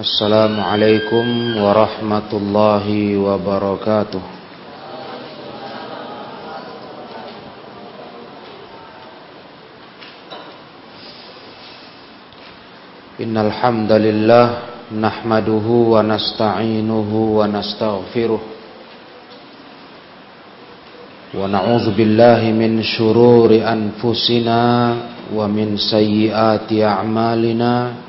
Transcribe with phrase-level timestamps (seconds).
[0.00, 4.24] Assalamualaikum warahmatullahi wabarakatuh.
[13.20, 14.46] Innal hamdalillah
[15.92, 18.40] wa nasta'inuhu wa nastaghfiruh.
[21.36, 24.96] Wa na'udzu billahi min shururi anfusina
[25.28, 28.08] wa min sayyiati a'malina.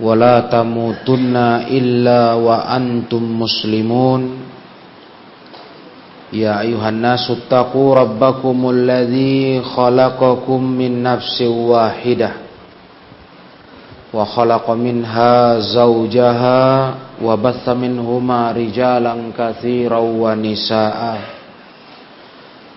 [0.00, 1.36] ولا تموتن
[1.70, 4.22] إلا وأنتم مسلمون
[6.32, 12.30] يا أيها الناس اتقوا ربكم الذي خلقكم من نفس واحدة
[14.14, 16.94] وخلق منها زوجها
[17.24, 21.18] وبث منهما رجالا كثيرا ونساء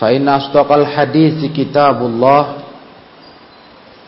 [0.00, 2.44] فإن أصدق الحديث كتاب الله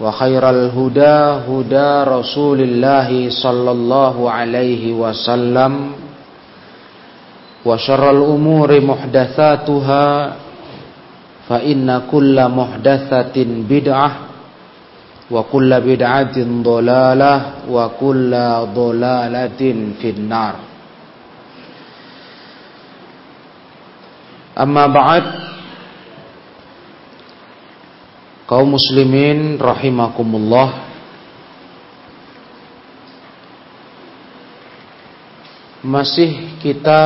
[0.00, 1.18] وخير الهدى
[1.50, 5.72] هدى رسول الله صلى الله عليه وسلم
[7.64, 10.06] وشر الأمور محدثاتها
[11.48, 13.36] فإن كل محدثة
[13.68, 14.10] بدعة
[15.30, 17.34] وكل بدعة ضلالة
[17.70, 18.32] وكل
[18.74, 19.60] ضلالة
[20.00, 20.54] في النار
[24.60, 25.24] أما بعد
[28.45, 30.93] Kaum muslimin rahimakumullah.
[35.81, 37.01] Masih kita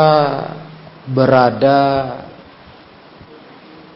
[1.08, 1.80] berada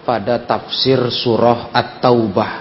[0.08, 2.52] pada tafsir surah At-Taubah.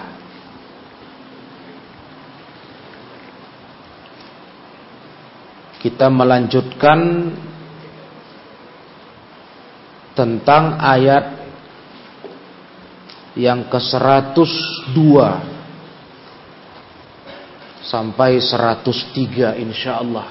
[5.78, 6.98] Kita melanjutkan
[10.14, 11.41] tentang ayat
[13.36, 14.98] yang ke-102
[17.80, 20.28] sampai 103 insyaallah.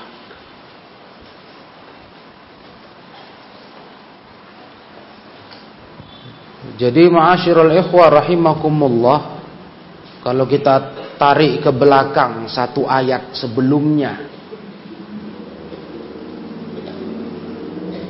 [6.81, 9.19] Jadi ma'asyiral ikhwah rahimakumullah
[10.25, 14.31] kalau kita tarik ke belakang satu ayat sebelumnya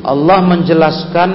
[0.01, 1.29] Allah menjelaskan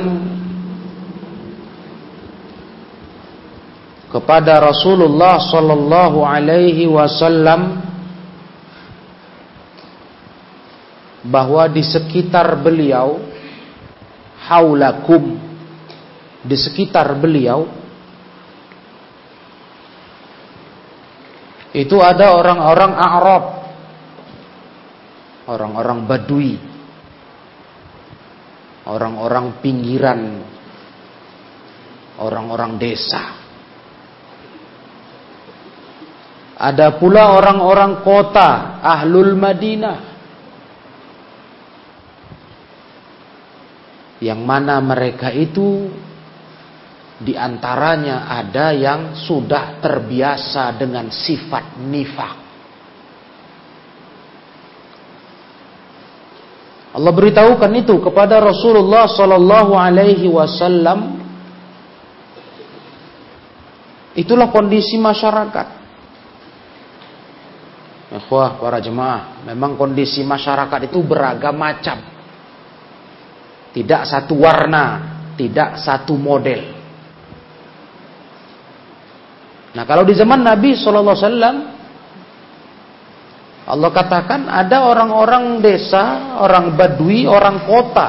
[4.17, 7.85] kepada Rasulullah sallallahu alaihi wasallam
[11.21, 13.21] bahwa di sekitar beliau
[14.49, 15.37] haulakum
[16.41, 17.69] di sekitar beliau
[21.77, 23.45] itu ada orang-orang Arab
[25.45, 26.57] orang-orang Badui
[28.89, 30.41] orang-orang pinggiran
[32.17, 33.46] orang-orang desa
[36.57, 40.17] Ada pula orang-orang kota, ahlul Madinah.
[44.25, 45.93] Yang mana mereka itu
[47.21, 52.37] di antaranya ada yang sudah terbiasa dengan sifat nifak.
[56.97, 61.21] Allah beritahukan itu kepada Rasulullah sallallahu alaihi wasallam.
[64.17, 65.86] Itulah kondisi masyarakat.
[68.07, 71.99] Ikhwah para jemaah, memang kondisi masyarakat itu beragam macam.
[73.75, 74.85] Tidak satu warna,
[75.35, 76.63] tidak satu model.
[79.75, 81.57] Nah, kalau di zaman Nabi sallallahu alaihi wasallam
[83.67, 88.09] Allah katakan ada orang-orang desa, orang badui, orang kota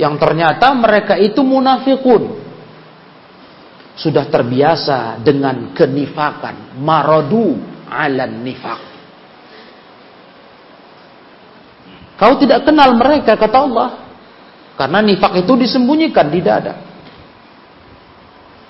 [0.00, 2.47] yang ternyata mereka itu munafikun
[3.98, 7.58] sudah terbiasa dengan kenifakan, maradu
[7.90, 8.80] ala nifak.
[12.18, 13.90] Kau tidak kenal mereka kata Allah.
[14.78, 16.74] Karena nifak itu disembunyikan di dada.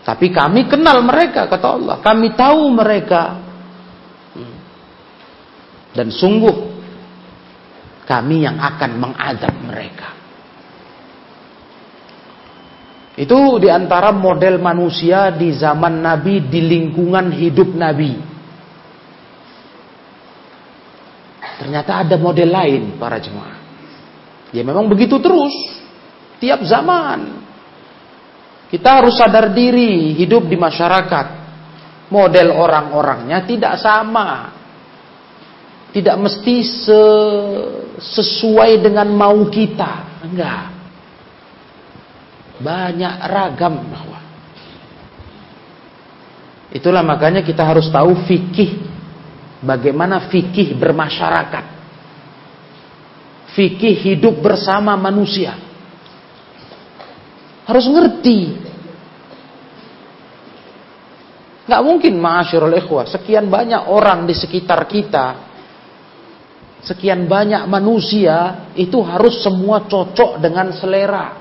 [0.05, 1.97] Tapi kami kenal mereka kata Allah.
[2.01, 3.23] Kami tahu mereka.
[5.93, 6.57] Dan sungguh
[8.09, 10.18] kami yang akan mengadab mereka.
[13.19, 18.15] Itu di antara model manusia di zaman Nabi, di lingkungan hidup Nabi.
[21.59, 23.59] Ternyata ada model lain para jemaah.
[24.55, 25.51] Ya memang begitu terus.
[26.39, 27.43] Tiap zaman.
[28.71, 31.27] Kita harus sadar diri hidup di masyarakat.
[32.15, 34.55] Model orang-orangnya tidak sama.
[35.91, 36.63] Tidak mesti
[37.99, 40.23] sesuai dengan mau kita.
[40.23, 40.78] Enggak.
[42.59, 44.19] Banyak ragam bahwa.
[46.75, 48.83] Itulah makanya kita harus tahu fikih.
[49.63, 51.65] Bagaimana fikih bermasyarakat.
[53.55, 55.55] Fikih hidup bersama manusia.
[57.67, 58.69] Harus ngerti.
[61.69, 63.07] Gak mungkin ma'asyurul ikhwah.
[63.07, 65.47] Sekian banyak orang di sekitar kita.
[66.83, 68.71] Sekian banyak manusia.
[68.75, 71.38] Itu harus semua cocok dengan selera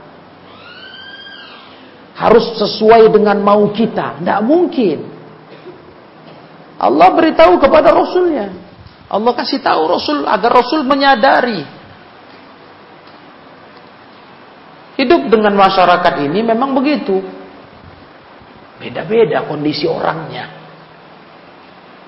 [2.18, 4.18] harus sesuai dengan mau kita.
[4.18, 4.98] Tidak mungkin.
[6.82, 8.54] Allah beritahu kepada Rasulnya.
[9.08, 11.62] Allah kasih tahu Rasul agar Rasul menyadari.
[14.98, 17.22] Hidup dengan masyarakat ini memang begitu.
[18.82, 20.58] Beda-beda kondisi orangnya.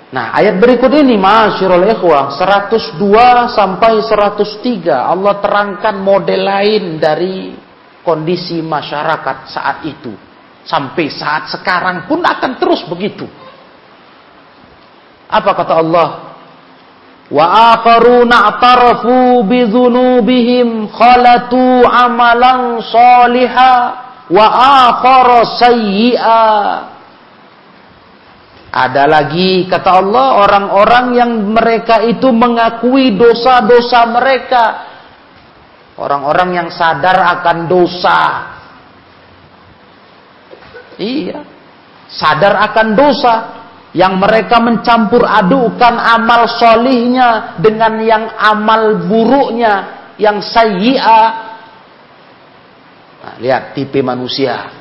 [0.09, 2.97] Nah, ayat berikut ini, Masyirul Ikhwah, 102
[3.53, 7.53] sampai 103, Allah terangkan model lain dari
[8.09, 10.09] kondisi masyarakat saat itu.
[10.65, 13.29] Sampai saat sekarang pun akan terus begitu.
[15.29, 16.09] Apa kata Allah?
[17.29, 23.73] Wa akharuna atarafu bidzunubihim khalatu amalan saliha
[24.33, 24.45] wa
[24.89, 26.45] akhara sayyi'a.
[28.69, 34.88] Ada lagi kata Allah orang-orang yang mereka itu mengakui dosa-dosa mereka
[35.99, 38.19] Orang-orang yang sadar akan dosa.
[40.95, 41.43] Iya.
[42.07, 43.35] Sadar akan dosa.
[43.91, 50.07] Yang mereka mencampur adukan amal solihnya dengan yang amal buruknya.
[50.15, 51.23] Yang sayyi'a.
[53.19, 54.71] Nah, lihat tipe manusia.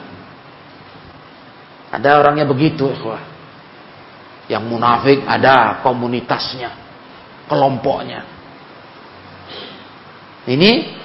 [1.91, 2.95] Ada orangnya begitu.
[4.47, 6.71] Yang munafik ada komunitasnya.
[7.51, 8.23] Kelompoknya.
[10.47, 10.98] Ini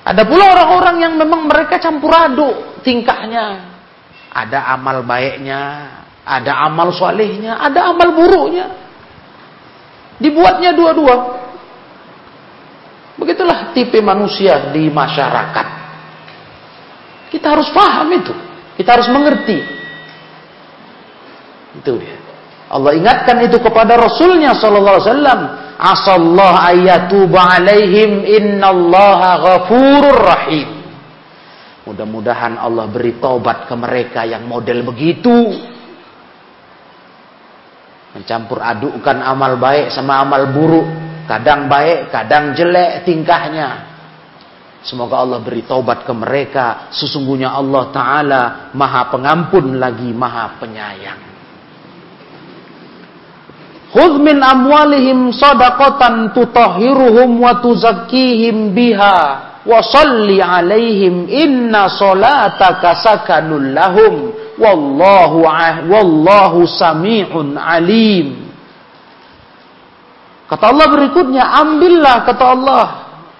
[0.00, 3.68] ada pula orang-orang yang memang mereka campur aduk tingkahnya.
[4.30, 5.90] Ada amal baiknya,
[6.24, 8.66] ada amal solehnya, ada amal buruknya.
[10.20, 11.16] Dibuatnya dua-dua.
[13.20, 15.66] Begitulah tipe manusia di masyarakat.
[17.28, 18.32] Kita harus paham itu.
[18.80, 19.58] Kita harus mengerti.
[21.76, 22.16] Itu dia.
[22.70, 25.40] Allah ingatkan itu kepada Rasulnya Sallallahu Alaihi Wasallam
[25.80, 30.68] asallah ayatuba alaihim innallaha ghafurur rahim.
[31.88, 35.56] Mudah-mudahan Allah beri taubat ke mereka yang model begitu.
[38.14, 40.86] Mencampur adukkan amal baik sama amal buruk.
[41.24, 43.90] Kadang baik, kadang jelek tingkahnya.
[44.82, 46.90] Semoga Allah beri taubat ke mereka.
[46.90, 48.42] Sesungguhnya Allah Ta'ala
[48.74, 51.29] maha pengampun lagi maha penyayang.
[53.90, 59.18] Khudh min amwalihim sadaqatan tutahhiruhum wa tuzakkihim biha
[59.66, 65.42] wa salli alaihim inna salataka sakanul lahum wallahu
[65.90, 68.46] wallahu sami'un alim.
[70.46, 72.86] Kata Allah berikutnya, ambillah kata Allah,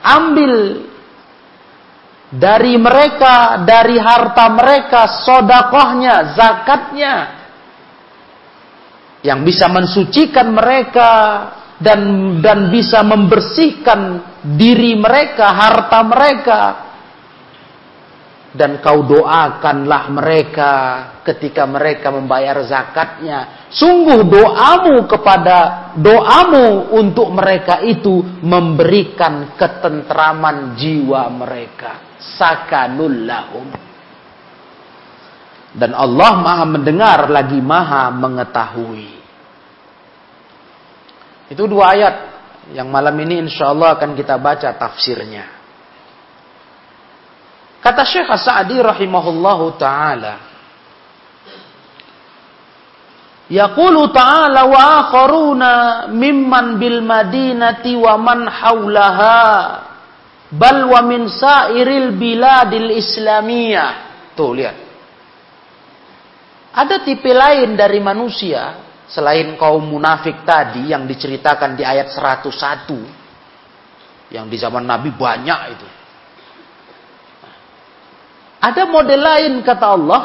[0.02, 0.52] ambil
[2.30, 7.39] dari mereka, dari harta mereka, sodakohnya, zakatnya,
[9.20, 11.10] yang bisa mensucikan mereka
[11.80, 12.00] dan
[12.44, 16.60] dan bisa membersihkan diri mereka, harta mereka.
[18.50, 20.72] Dan kau doakanlah mereka
[21.22, 23.70] ketika mereka membayar zakatnya.
[23.70, 32.18] Sungguh doamu kepada doamu untuk mereka itu memberikan ketentraman jiwa mereka.
[32.18, 33.89] Sakanul lahum.
[35.70, 39.22] Dan Allah maha mendengar lagi maha mengetahui.
[41.50, 42.14] Itu dua ayat
[42.74, 45.46] yang malam ini insya Allah akan kita baca tafsirnya.
[47.80, 50.34] Kata Syekh Sa'di rahimahullahu ta'ala.
[53.50, 55.72] Yaqulu ta'ala wa akharuna
[56.12, 59.42] mimman bil madinati wa man haulaha
[60.54, 63.90] bal wa min sairil biladil islamiyah.
[64.38, 64.89] Tuh lihat.
[66.70, 68.78] Ada tipe lain dari manusia
[69.10, 75.88] selain kaum munafik tadi yang diceritakan di ayat 101 yang di zaman Nabi banyak itu.
[78.60, 80.22] Ada model lain kata Allah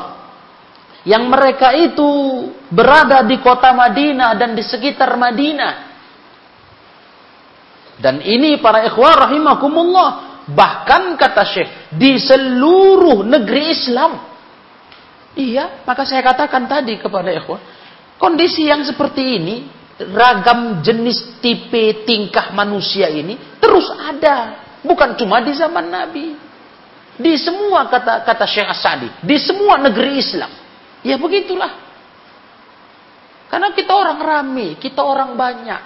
[1.07, 2.05] yang mereka itu
[2.69, 5.73] berada di kota Madinah dan di sekitar Madinah.
[7.95, 10.09] Dan ini para ikhwah rahimakumullah.
[10.45, 14.35] Bahkan kata Syekh, di seluruh negeri Islam.
[15.36, 17.60] Iya, maka saya katakan tadi kepada ikhwah.
[18.15, 19.68] Kondisi yang seperti ini,
[20.15, 24.63] ragam jenis tipe tingkah manusia ini terus ada.
[24.80, 26.27] Bukan cuma di zaman Nabi.
[27.15, 30.51] Di semua kata kata Syekh Asadi, di semua negeri Islam.
[31.04, 31.84] Ya begitulah.
[33.48, 35.82] Karena kita orang rame, kita orang banyak.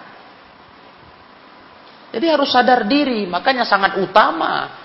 [2.10, 4.78] Jadi harus sadar diri, makanya sangat utama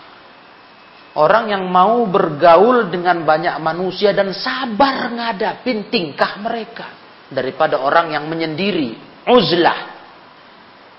[1.15, 6.87] orang yang mau bergaul dengan banyak manusia dan sabar ngadapin tingkah mereka
[7.31, 8.99] daripada orang yang menyendiri,
[9.31, 9.95] uzlah,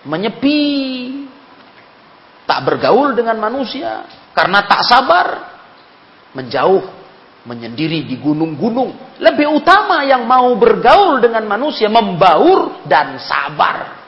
[0.08, 0.64] menyepi,
[2.48, 5.28] tak bergaul dengan manusia karena tak sabar,
[6.36, 7.06] menjauh
[7.46, 9.22] menyendiri di gunung-gunung.
[9.22, 14.02] Lebih utama yang mau bergaul dengan manusia, membaur dan sabar.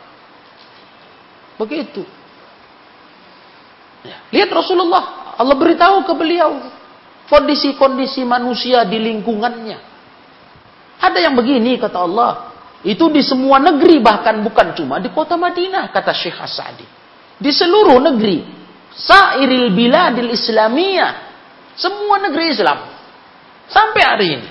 [1.58, 2.02] Begitu.
[4.06, 4.18] Ya.
[4.34, 6.60] Lihat Rasulullah, Allah beritahu ke beliau
[7.29, 9.79] kondisi-kondisi manusia di lingkungannya.
[10.98, 12.32] Ada yang begini kata Allah,
[12.82, 16.88] itu di semua negeri bahkan bukan cuma di kota Madinah kata Syekh Asadi.
[17.38, 18.41] Di seluruh negeri,
[18.98, 21.12] sairil biladil islamiyah,
[21.77, 22.98] semua negeri Islam
[23.67, 24.50] Sampai hari ini.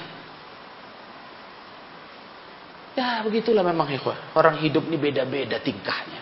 [2.96, 4.36] Ya begitulah memang ikhwah.
[4.36, 6.20] Orang hidup ini beda-beda tingkahnya.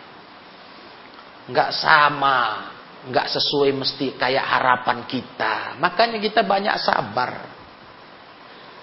[1.50, 2.71] Nggak sama.
[3.04, 5.76] Nggak sesuai mesti kayak harapan kita.
[5.80, 7.32] Makanya kita banyak sabar.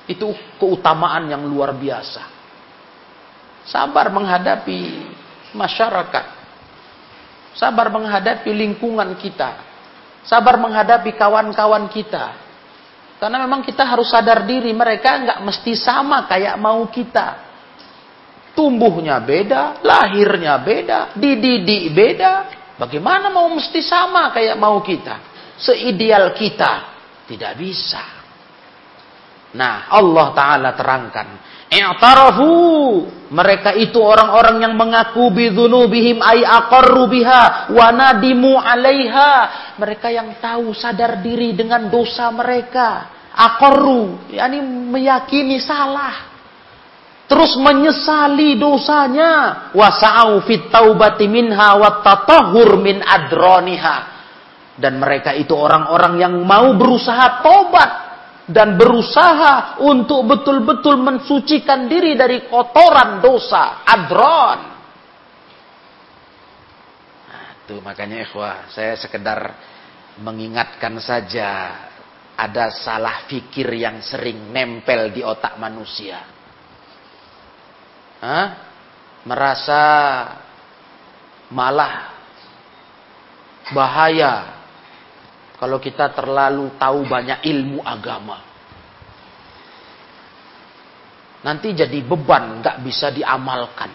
[0.06, 2.24] Itu keutamaan yang luar biasa.
[3.66, 4.80] Sabar menghadapi
[5.54, 6.26] masyarakat.
[7.58, 9.58] Sabar menghadapi lingkungan kita.
[10.22, 12.52] Sabar menghadapi kawan-kawan kita
[13.22, 17.54] karena memang kita harus sadar diri, mereka nggak mesti sama kayak mau kita.
[18.58, 22.34] Tumbuhnya beda, lahirnya beda, dididik beda.
[22.82, 25.22] Bagaimana mau mesti sama kayak mau kita?
[25.62, 26.98] Seideal kita,
[27.30, 28.02] tidak bisa.
[29.54, 31.28] Nah, Allah Ta'ala terangkan.
[31.70, 32.50] I'tarafu.
[33.32, 39.34] Mereka itu orang-orang yang mengaku bidhunubihim ay aqarru biha wa nadimu alaiha.
[39.80, 43.08] Mereka yang tahu sadar diri dengan dosa mereka.
[43.32, 46.31] Aqarru, yakni meyakini salah.
[47.32, 49.32] Terus menyesali dosanya.
[49.72, 52.04] Wasa'au fit taubati minha wa
[52.76, 53.98] min adroniha.
[54.76, 57.92] Dan mereka itu orang-orang yang mau berusaha tobat
[58.52, 64.60] dan berusaha untuk betul-betul mensucikan diri dari kotoran dosa adron.
[67.32, 69.56] Nah, makanya ikhwah, saya sekedar
[70.20, 71.80] mengingatkan saja
[72.36, 76.20] ada salah fikir yang sering nempel di otak manusia.
[78.22, 78.48] Hah?
[79.26, 79.82] Merasa
[81.52, 82.10] malah
[83.76, 84.62] bahaya
[85.62, 88.42] kalau kita terlalu tahu banyak ilmu agama.
[91.42, 93.90] Nanti jadi beban, nggak bisa diamalkan.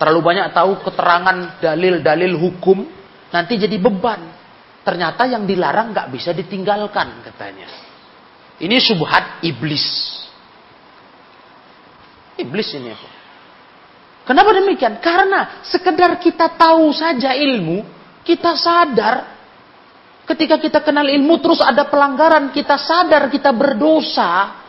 [0.00, 2.84] Terlalu banyak tahu keterangan dalil-dalil hukum,
[3.32, 4.20] nanti jadi beban.
[4.82, 7.68] Ternyata yang dilarang nggak bisa ditinggalkan katanya.
[8.60, 9.84] Ini subhat iblis.
[12.42, 13.08] Iblis ini apa?
[14.22, 15.02] Kenapa demikian?
[15.02, 17.82] Karena sekedar kita tahu saja ilmu,
[18.22, 19.34] kita sadar
[20.26, 24.62] ketika kita kenal ilmu terus ada pelanggaran, kita sadar kita berdosa,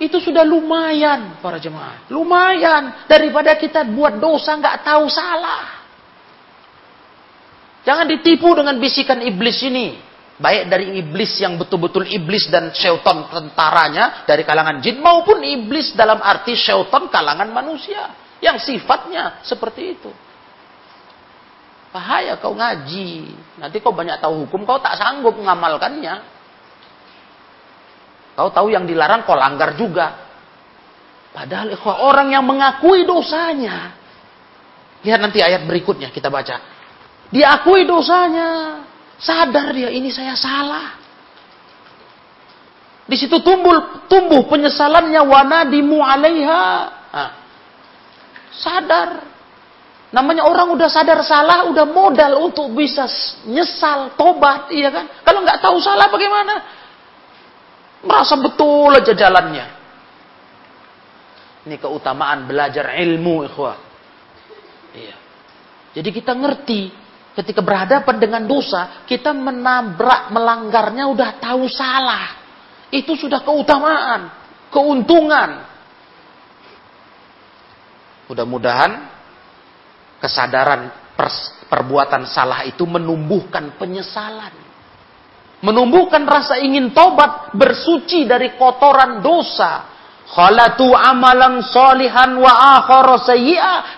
[0.00, 2.08] itu sudah lumayan para jemaah.
[2.10, 5.64] Lumayan daripada kita buat dosa nggak tahu salah.
[7.84, 10.00] Jangan ditipu dengan bisikan iblis ini.
[10.34, 16.18] Baik dari iblis yang betul-betul iblis dan syaitan tentaranya dari kalangan jin maupun iblis dalam
[16.18, 18.10] arti syaitan kalangan manusia
[18.42, 20.10] yang sifatnya seperti itu.
[21.94, 23.30] Bahaya kau ngaji.
[23.62, 26.26] Nanti kau banyak tahu hukum, kau tak sanggup mengamalkannya.
[28.34, 30.18] Kau tahu yang dilarang kau langgar juga.
[31.30, 33.94] Padahal orang yang mengakui dosanya.
[35.06, 36.58] Lihat nanti ayat berikutnya kita baca.
[37.30, 38.82] Diakui dosanya.
[39.18, 41.00] Sadar dia, ini saya salah.
[43.04, 46.64] Di situ tumbuh tumbuh penyesalannya wanadimu alaiha
[47.14, 47.30] Nah,
[48.50, 49.22] sadar.
[50.10, 53.06] Namanya orang udah sadar salah, udah modal untuk bisa
[53.46, 55.06] nyesal, tobat, iya kan?
[55.22, 56.54] Kalau nggak tahu salah bagaimana?
[58.02, 59.66] Merasa betul aja jalannya.
[61.66, 63.78] Ini keutamaan belajar ilmu, ikhwah.
[64.94, 65.16] Iya.
[65.98, 66.94] Jadi kita ngerti
[67.34, 72.40] ketika berhadapan dengan dosa, kita menabrak, melanggarnya udah tahu salah.
[72.94, 74.30] Itu sudah keutamaan,
[74.70, 75.50] keuntungan.
[78.30, 78.92] Mudah-mudahan
[80.22, 80.88] kesadaran
[81.68, 84.54] perbuatan salah itu menumbuhkan penyesalan.
[85.60, 89.90] Menumbuhkan rasa ingin tobat, bersuci dari kotoran dosa
[90.24, 93.20] khalatu amalan solihan wa akhara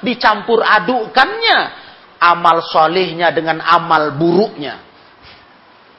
[0.02, 1.85] dicampur adukannya
[2.32, 4.82] amal solihnya dengan amal buruknya.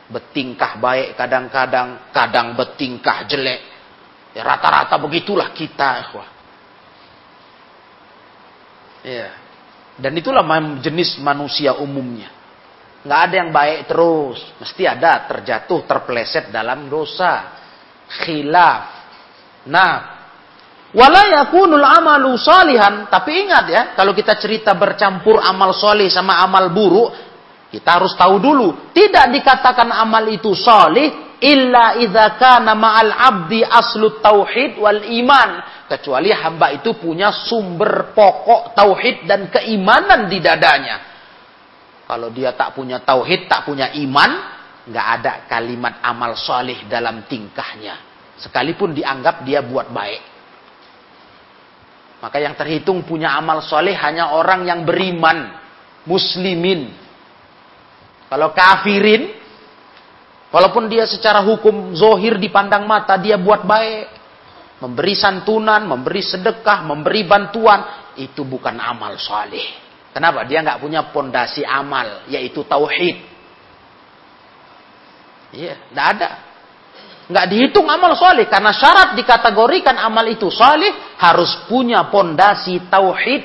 [0.07, 3.62] Betingkah baik kadang-kadang kadang betingkah jelek.
[4.36, 5.89] Ya rata-rata begitulah kita
[9.07, 9.29] ya.
[9.98, 10.46] Dan itulah
[10.84, 12.29] jenis manusia umumnya.
[13.01, 14.39] Nggak ada yang baik terus.
[14.62, 17.55] Mesti ada terjatuh terpleset dalam dosa.
[18.07, 18.84] Khilaf.
[19.67, 20.16] Nah
[20.97, 23.05] Wala yakunul amalu salihan.
[23.05, 27.13] Tapi ingat ya, kalau kita cerita bercampur amal soleh sama amal buruk,
[27.69, 28.89] kita harus tahu dulu.
[28.97, 35.49] Tidak dikatakan amal itu soleh, illa idza kana ma'al abdi aslu tauhid wal iman.
[35.85, 40.97] Kecuali hamba itu punya sumber pokok tauhid dan keimanan di dadanya.
[42.09, 44.31] Kalau dia tak punya tauhid, tak punya iman,
[44.89, 48.01] nggak ada kalimat amal soleh dalam tingkahnya.
[48.41, 50.37] Sekalipun dianggap dia buat baik.
[52.27, 55.63] Maka yang terhitung punya amal soleh hanya orang yang beriman.
[56.03, 56.91] Muslimin.
[58.27, 59.31] Kalau kafirin,
[60.51, 64.12] walaupun dia secara hukum zohir dipandang mata, dia buat baik.
[64.84, 69.79] Memberi santunan, memberi sedekah, memberi bantuan, itu bukan amal soleh.
[70.12, 70.43] Kenapa?
[70.43, 73.23] Dia nggak punya pondasi amal, yaitu tauhid.
[75.56, 76.30] Iya, tidak ada.
[77.27, 78.47] Nggak dihitung amal soleh.
[78.47, 81.15] Karena syarat dikategorikan amal itu soleh.
[81.19, 83.43] Harus punya pondasi tauhid.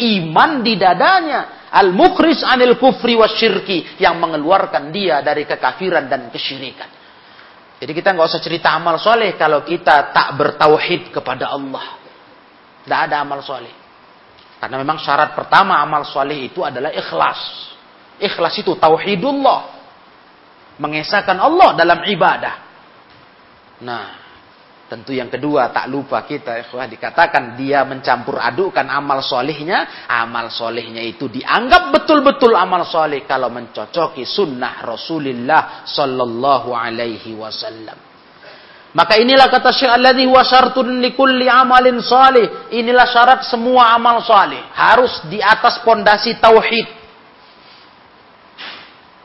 [0.00, 1.68] Iman di dadanya.
[1.72, 3.96] Al-mukris anil kufri wa syirki.
[3.96, 7.00] Yang mengeluarkan dia dari kekafiran dan kesyirikan.
[7.82, 9.32] Jadi kita nggak usah cerita amal soleh.
[9.40, 11.98] Kalau kita tak bertauhid kepada Allah.
[12.84, 13.72] Tidak ada amal soleh.
[14.60, 17.40] Karena memang syarat pertama amal soleh itu adalah ikhlas.
[18.20, 19.60] Ikhlas itu tauhidullah.
[20.78, 22.71] Mengesahkan Allah dalam ibadah.
[23.82, 24.06] Nah,
[24.86, 30.06] tentu yang kedua tak lupa kita ikhwah dikatakan dia mencampur adukan amal solihnya.
[30.06, 38.12] Amal solihnya itu dianggap betul-betul amal solih kalau mencocoki sunnah Rasulullah Sallallahu Alaihi Wasallam.
[38.92, 42.68] Maka inilah kata Syekh alladhi wa syartun likulli amalin salih.
[42.76, 44.60] Inilah syarat semua amal salih.
[44.76, 47.01] Harus di atas pondasi tauhid.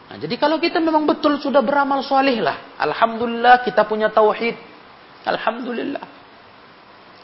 [0.08, 2.80] Nah, jadi kalau kita memang betul sudah beramal soleh lah.
[2.80, 4.56] Alhamdulillah kita punya tauhid.
[5.28, 6.06] Alhamdulillah.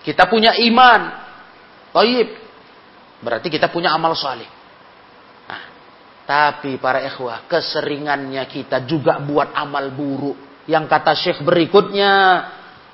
[0.04, 1.02] Kita punya iman.
[1.96, 2.28] Taib.
[3.24, 4.50] Berarti kita punya amal soleh.
[5.48, 5.64] Nah,
[6.28, 10.68] tapi para ikhwah, keseringannya kita juga buat amal buruk.
[10.68, 12.12] Yang kata syekh berikutnya,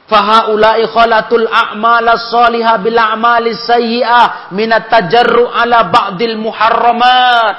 [0.06, 7.56] fahaulai khalatul a'mal as-salihah bil a'mal sayyi'ah min at-tajarru ala ba'dil muharramat.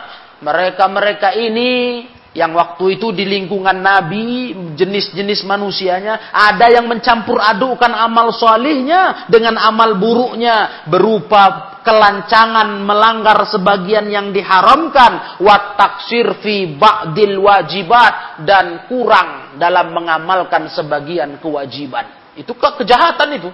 [0.47, 8.31] Mereka-mereka ini yang waktu itu di lingkungan Nabi, jenis-jenis manusianya, ada yang mencampur adukan amal
[8.31, 18.47] solihnya dengan amal buruknya, berupa kelancangan melanggar sebagian yang diharamkan, wat taksir fi ba'dil wajibat,
[18.47, 22.39] dan kurang dalam mengamalkan sebagian kewajiban.
[22.39, 23.51] Itu ke kejahatan itu.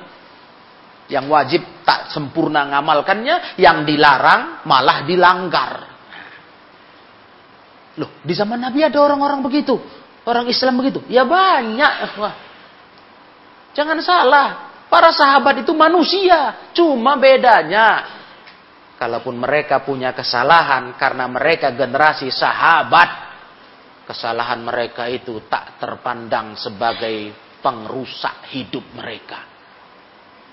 [1.08, 5.95] Yang wajib tak sempurna ngamalkannya, yang dilarang malah dilanggar.
[7.96, 9.80] Loh, di zaman Nabi ada orang-orang begitu.
[10.26, 11.00] Orang Islam begitu.
[11.08, 11.92] Ya banyak.
[12.20, 12.34] Wah.
[13.72, 14.48] Jangan salah.
[14.92, 16.70] Para sahabat itu manusia.
[16.76, 18.04] Cuma bedanya.
[19.00, 20.92] Kalaupun mereka punya kesalahan.
[21.00, 23.08] Karena mereka generasi sahabat.
[24.04, 27.32] Kesalahan mereka itu tak terpandang sebagai
[27.64, 29.40] pengrusak hidup mereka.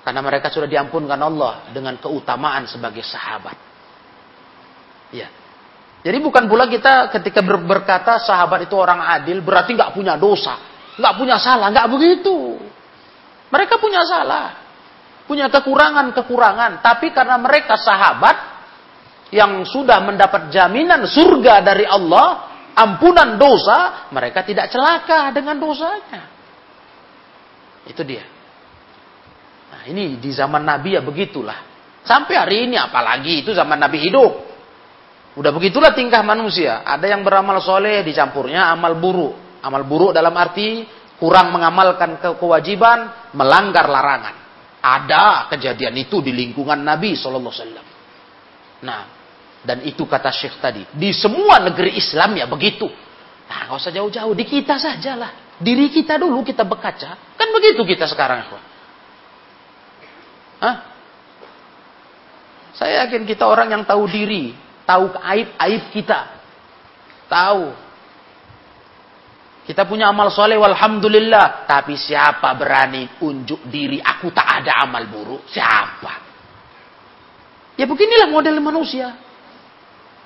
[0.03, 3.55] Karena mereka sudah diampunkan Allah dengan keutamaan sebagai sahabat.
[5.13, 5.29] Ya,
[6.03, 10.59] jadi bukan pula kita ketika ber berkata sahabat itu orang adil berarti nggak punya dosa,
[10.99, 12.59] nggak punya salah, nggak begitu.
[13.47, 14.59] Mereka punya salah,
[15.23, 18.35] punya kekurangan-kekurangan, tapi karena mereka sahabat
[19.31, 26.27] yang sudah mendapat jaminan surga dari Allah, ampunan dosa, mereka tidak celaka dengan dosanya.
[27.87, 28.27] Itu dia.
[29.71, 31.71] Nah, ini di zaman Nabi ya begitulah.
[32.03, 34.52] Sampai hari ini apalagi itu zaman Nabi hidup.
[35.33, 36.85] Udah begitulah tingkah manusia.
[36.85, 39.61] Ada yang beramal soleh dicampurnya amal buruk.
[39.65, 40.85] Amal buruk dalam arti
[41.17, 44.35] kurang mengamalkan ke kewajiban, melanggar larangan.
[44.83, 47.87] Ada kejadian itu di lingkungan Nabi Sallallahu Alaihi Wasallam.
[48.83, 49.01] Nah,
[49.63, 50.83] dan itu kata Syekh tadi.
[50.91, 52.91] Di semua negeri Islam ya begitu.
[53.47, 54.35] Nah, nggak usah jauh-jauh.
[54.35, 55.55] Di kita sajalah.
[55.63, 57.15] Diri kita dulu kita berkaca.
[57.39, 58.43] Kan begitu kita sekarang.
[60.59, 60.75] Hah?
[62.75, 64.51] Saya yakin kita orang yang tahu diri.
[64.83, 66.19] Tahu aib-aib kita.
[67.31, 67.65] Tahu.
[69.63, 71.63] Kita punya amal soleh, walhamdulillah.
[71.63, 75.47] Tapi siapa berani unjuk diri, aku tak ada amal buruk?
[75.47, 76.13] Siapa?
[77.79, 79.15] Ya beginilah model manusia.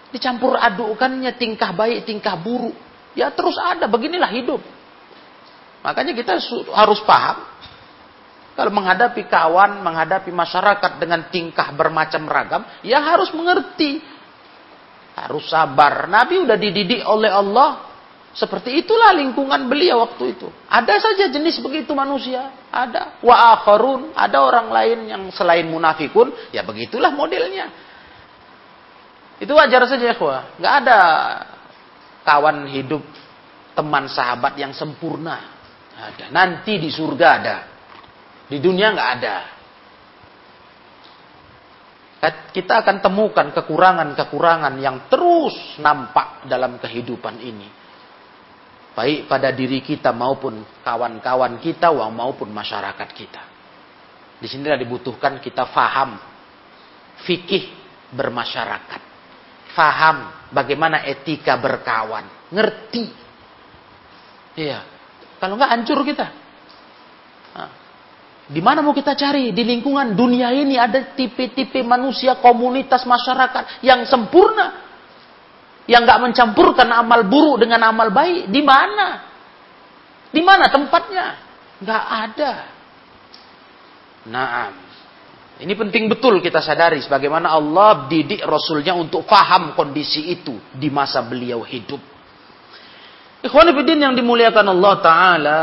[0.09, 2.73] Dicampur adukannya tingkah baik, tingkah buruk.
[3.13, 4.61] Ya terus ada, beginilah hidup.
[5.85, 6.41] Makanya kita
[6.73, 7.45] harus paham.
[8.57, 14.01] Kalau menghadapi kawan, menghadapi masyarakat dengan tingkah bermacam ragam, ya harus mengerti.
[15.17, 16.05] Harus sabar.
[16.05, 17.89] Nabi udah dididik oleh Allah.
[18.37, 20.45] Seperti itulah lingkungan beliau waktu itu.
[20.69, 22.53] Ada saja jenis begitu manusia.
[22.69, 23.17] Ada.
[23.25, 24.13] Wa akharun.
[24.13, 26.29] Ada orang lain yang selain munafikun.
[26.53, 27.73] Ya begitulah modelnya.
[29.41, 30.17] Itu wajar saja ya
[30.61, 30.99] Nggak ada
[32.25, 33.01] kawan hidup,
[33.73, 35.41] teman sahabat yang sempurna.
[35.97, 36.29] Ada.
[36.29, 37.57] Nanti di surga ada.
[38.45, 39.56] Di dunia nggak ada.
[42.25, 47.69] Kita akan temukan kekurangan-kekurangan yang terus nampak dalam kehidupan ini.
[48.97, 53.43] Baik pada diri kita maupun kawan-kawan kita maupun masyarakat kita.
[54.41, 56.17] Di sinilah dibutuhkan kita faham
[57.21, 57.69] fikih
[58.13, 59.07] bermasyarakat
[59.77, 63.05] faham bagaimana etika berkawan, ngerti.
[64.57, 64.81] Iya.
[65.37, 66.46] Kalau nggak hancur kita.
[68.47, 69.51] Nah, di mana mau kita cari?
[69.51, 74.87] Di lingkungan dunia ini ada tipe-tipe manusia, komunitas masyarakat yang sempurna.
[75.87, 78.51] Yang nggak mencampurkan amal buruk dengan amal baik.
[78.51, 79.07] Di mana?
[80.31, 81.25] Di mana tempatnya?
[81.79, 82.53] Nggak ada.
[84.27, 84.73] Naam.
[85.57, 91.23] Ini penting betul kita sadari sebagaimana Allah didik Rasulnya untuk faham kondisi itu di masa
[91.25, 91.99] beliau hidup.
[93.41, 95.61] Ikhwan yang dimuliakan Allah Ta'ala.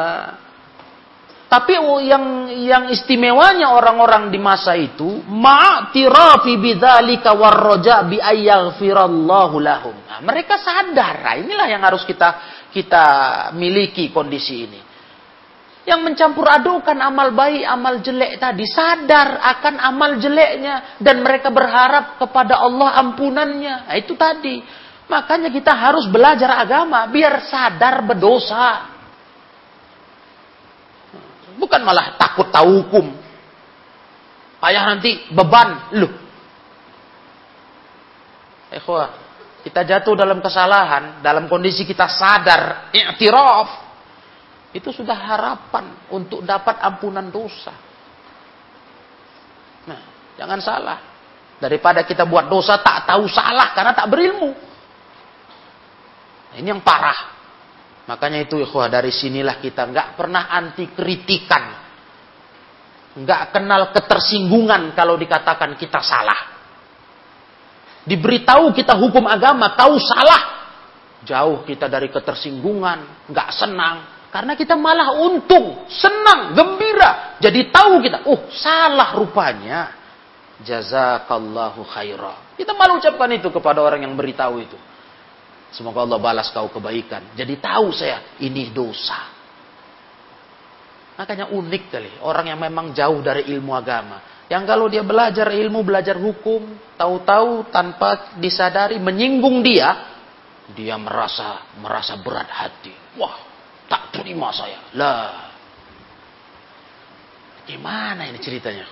[1.44, 1.76] Tapi
[2.08, 9.94] yang yang istimewanya orang-orang di masa itu, ma'tirafi bidzalika warroja bi ayyaghfirallahu lahum.
[10.08, 12.42] Nah, mereka sadar, nah, inilah yang harus kita
[12.74, 13.06] kita
[13.54, 14.80] miliki kondisi ini
[15.84, 22.16] yang mencampur adukan amal baik, amal jelek tadi sadar akan amal jeleknya dan mereka berharap
[22.16, 23.92] kepada Allah ampunannya.
[23.92, 24.64] Nah, itu tadi.
[25.04, 28.93] Makanya kita harus belajar agama biar sadar berdosa.
[31.56, 33.06] Bukan malah takut tahu hukum.
[34.58, 35.92] Payah nanti beban.
[36.00, 36.12] Loh.
[38.74, 39.08] Ikhwah,
[39.62, 43.68] kita jatuh dalam kesalahan, dalam kondisi kita sadar, i'tiraf,
[44.74, 47.70] itu sudah harapan untuk dapat ampunan dosa.
[49.86, 50.00] Nah,
[50.34, 50.98] jangan salah.
[51.62, 54.50] Daripada kita buat dosa tak tahu salah karena tak berilmu.
[56.50, 57.33] Nah, ini yang parah.
[58.04, 61.64] Makanya itu ikhwah dari sinilah kita nggak pernah anti kritikan.
[63.14, 66.52] Nggak kenal ketersinggungan kalau dikatakan kita salah.
[68.04, 70.42] Diberitahu kita hukum agama, tahu salah.
[71.24, 77.38] Jauh kita dari ketersinggungan, nggak senang, karena kita malah untung, senang, gembira.
[77.38, 79.94] Jadi tahu kita, oh salah rupanya.
[80.58, 82.58] Jazakallahu khairah.
[82.58, 84.74] Kita malah ucapkan itu kepada orang yang beritahu itu.
[85.74, 87.34] Semoga Allah balas kau kebaikan.
[87.34, 89.34] Jadi tahu saya, ini dosa.
[91.18, 92.10] Makanya unik kali.
[92.22, 94.46] Orang yang memang jauh dari ilmu agama.
[94.46, 96.78] Yang kalau dia belajar ilmu, belajar hukum.
[96.94, 100.14] Tahu-tahu tanpa disadari menyinggung dia.
[100.74, 102.94] Dia merasa merasa berat hati.
[103.18, 103.54] Wah
[103.88, 104.80] Tak terima saya.
[104.96, 105.52] Lah.
[107.64, 108.84] Gimana ini ceritanya?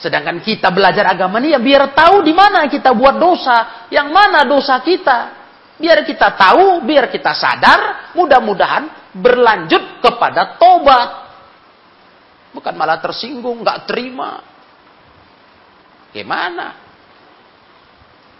[0.00, 4.44] Sedangkan kita belajar agama ini ya biar tahu di mana kita buat dosa, yang mana
[4.44, 5.43] dosa kita.
[5.74, 11.10] Biar kita tahu, biar kita sadar, mudah-mudahan berlanjut kepada tobat.
[12.54, 14.38] Bukan malah tersinggung, nggak terima.
[16.14, 16.84] Gimana?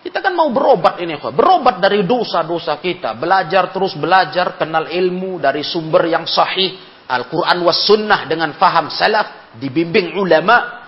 [0.05, 5.65] Kita kan mau berobat ini, berobat dari dosa-dosa kita, belajar terus belajar, kenal ilmu dari
[5.65, 6.77] sumber yang sahih,
[7.09, 10.84] Al-Quran was sunnah dengan faham salaf, dibimbing ulama.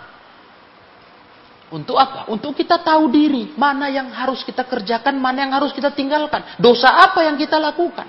[1.66, 2.30] Untuk apa?
[2.30, 6.54] Untuk kita tahu diri, mana yang harus kita kerjakan, mana yang harus kita tinggalkan.
[6.62, 8.06] Dosa apa yang kita lakukan.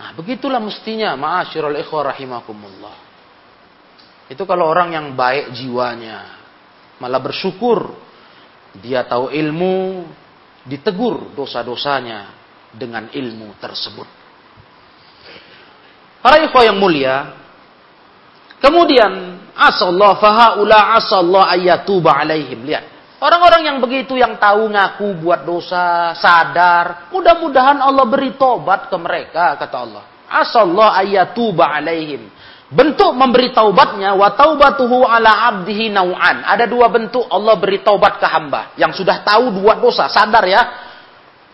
[0.00, 2.96] Nah, begitulah mestinya, ma'asyiral ikhwah rahimakumullah.
[4.32, 6.40] Itu kalau orang yang baik jiwanya,
[6.96, 7.92] malah bersyukur
[8.80, 10.08] dia tahu ilmu,
[10.64, 12.32] ditegur dosa-dosanya
[12.72, 14.08] dengan ilmu tersebut.
[16.24, 17.36] Para ikhwah yang mulia,
[18.62, 22.64] kemudian asallahu fahaula asallahu ayatuba alaihim.
[22.64, 28.96] Lihat, Orang-orang yang begitu yang tahu ngaku buat dosa, sadar, mudah-mudahan Allah beri tobat ke
[28.98, 30.02] mereka kata Allah.
[30.26, 32.26] Asallahu ayatuba alaihim.
[32.66, 36.42] Bentuk memberi taubatnya wa taubatuhu ala abdihi nau'an.
[36.42, 40.62] Ada dua bentuk Allah beri taubat ke hamba yang sudah tahu buat dosa, sadar ya.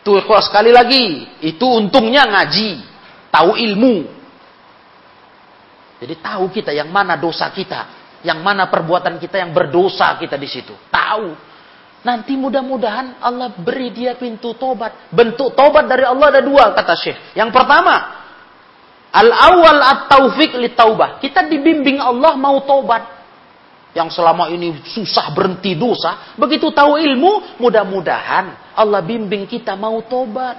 [0.01, 2.81] Tuh sekali lagi, itu untungnya ngaji,
[3.29, 4.18] tahu ilmu.
[5.99, 7.81] Jadi tahu kita yang mana dosa kita,
[8.23, 10.75] yang mana perbuatan kita yang berdosa kita di situ.
[10.91, 11.51] Tahu.
[11.99, 15.11] Nanti mudah-mudahan Allah beri dia pintu tobat.
[15.11, 17.35] Bentuk tobat dari Allah ada dua kata Syekh.
[17.35, 17.95] Yang pertama,
[19.11, 21.19] al-awwal at-taufik li taubah.
[21.19, 23.19] Kita dibimbing Allah mau tobat.
[23.99, 30.55] Yang selama ini susah berhenti dosa, begitu tahu ilmu, mudah-mudahan Allah bimbing kita mau tobat.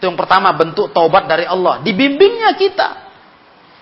[0.00, 3.09] Itu yang pertama bentuk tobat dari Allah, dibimbingnya kita.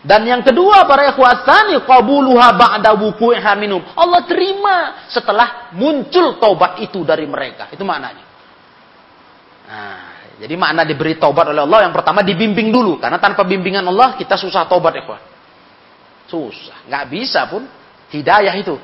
[0.09, 3.85] Dan yang kedua para ikhwatani qabuluha ba'da wuku'iha minum.
[3.93, 7.69] Allah terima setelah muncul taubat itu dari mereka.
[7.69, 8.25] Itu maknanya.
[9.69, 10.09] Nah,
[10.41, 14.41] jadi makna diberi taubat oleh Allah yang pertama dibimbing dulu karena tanpa bimbingan Allah kita
[14.41, 15.05] susah taubat ya,
[16.25, 17.69] Susah, nggak bisa pun
[18.09, 18.81] hidayah itu.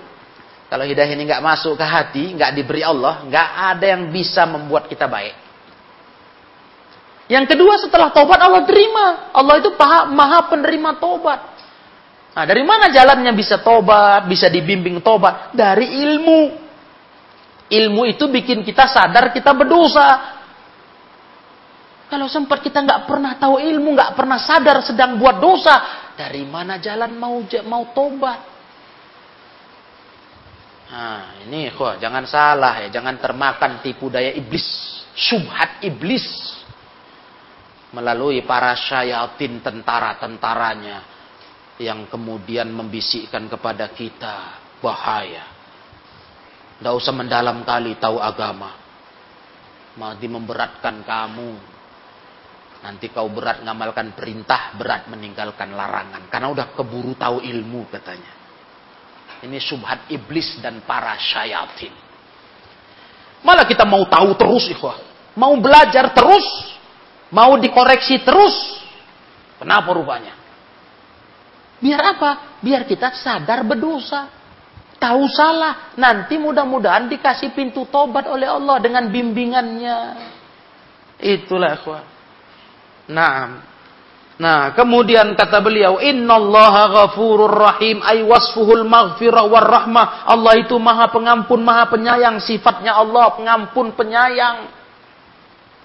[0.69, 4.93] Kalau hidayah ini nggak masuk ke hati, nggak diberi Allah, nggak ada yang bisa membuat
[4.93, 5.44] kita baik.
[7.25, 9.33] Yang kedua setelah tobat Allah terima.
[9.33, 11.41] Allah itu paha, maha penerima tobat.
[12.35, 15.55] Nah, dari mana jalannya bisa tobat, bisa dibimbing tobat?
[15.57, 16.41] Dari ilmu.
[17.65, 20.37] Ilmu itu bikin kita sadar kita berdosa.
[22.13, 25.75] Kalau sempat kita nggak pernah tahu ilmu, nggak pernah sadar sedang buat dosa,
[26.15, 28.53] dari mana jalan mau mau tobat?
[30.95, 34.63] Nah, ini kok jangan salah ya, jangan termakan tipu daya iblis,
[35.17, 36.54] subhat iblis
[37.95, 40.99] melalui para syayatin tentara-tentaranya
[41.79, 45.47] yang kemudian membisikkan kepada kita bahaya.
[46.75, 48.75] Tidak usah mendalam kali tahu agama.
[49.95, 51.51] Mati memberatkan kamu.
[52.83, 56.29] Nanti kau berat ngamalkan perintah, berat meninggalkan larangan.
[56.29, 58.35] Karena udah keburu tahu ilmu katanya.
[59.41, 61.95] Ini subhat iblis dan para syayatin.
[63.41, 64.99] Malah kita mau tahu terus ikhwah.
[65.39, 66.74] Mau belajar terus
[67.35, 68.55] Mau dikoreksi terus.
[69.59, 70.39] Kenapa rupanya?
[71.83, 72.63] Biar apa?
[72.63, 74.31] Biar kita sadar berdosa.
[75.03, 75.93] Tahu salah.
[75.99, 79.99] Nanti mudah-mudahan dikasih pintu tobat oleh Allah dengan bimbingannya.
[81.19, 82.07] Itulah ikhwan.
[83.11, 83.75] Nah,
[84.35, 91.07] Nah, kemudian kata beliau, "Innallaha ghafurur rahim ay wasfuhul maghfirah war rahmah." Allah itu Maha
[91.07, 92.43] Pengampun, Maha Penyayang.
[92.43, 94.67] Sifatnya Allah pengampun, penyayang.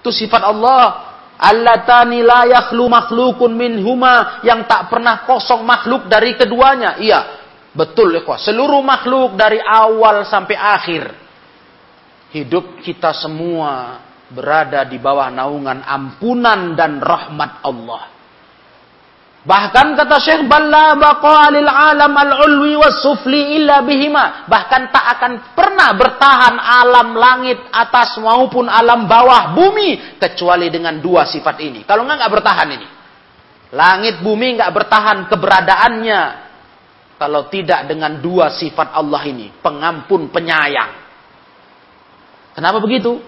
[0.02, 1.09] Itu sifat Allah.
[1.40, 7.00] Allatani la yakhlu makhlukun minhuma yang tak pernah kosong makhluk dari keduanya.
[7.00, 7.20] Iya,
[7.72, 11.04] betul ya Seluruh makhluk dari awal sampai akhir.
[12.36, 18.19] Hidup kita semua berada di bawah naungan ampunan dan rahmat Allah.
[19.40, 24.46] Bahkan kata Syekh Balla baqalil alam al-ulwi was sufli illa bihima.
[24.52, 31.24] Bahkan tak akan pernah bertahan alam langit atas maupun alam bawah bumi kecuali dengan dua
[31.24, 31.88] sifat ini.
[31.88, 32.88] Kalau enggak enggak bertahan ini.
[33.70, 36.22] Langit bumi enggak bertahan keberadaannya
[37.20, 40.96] kalau tidak dengan dua sifat Allah ini, pengampun, penyayang.
[42.56, 43.20] Kenapa begitu?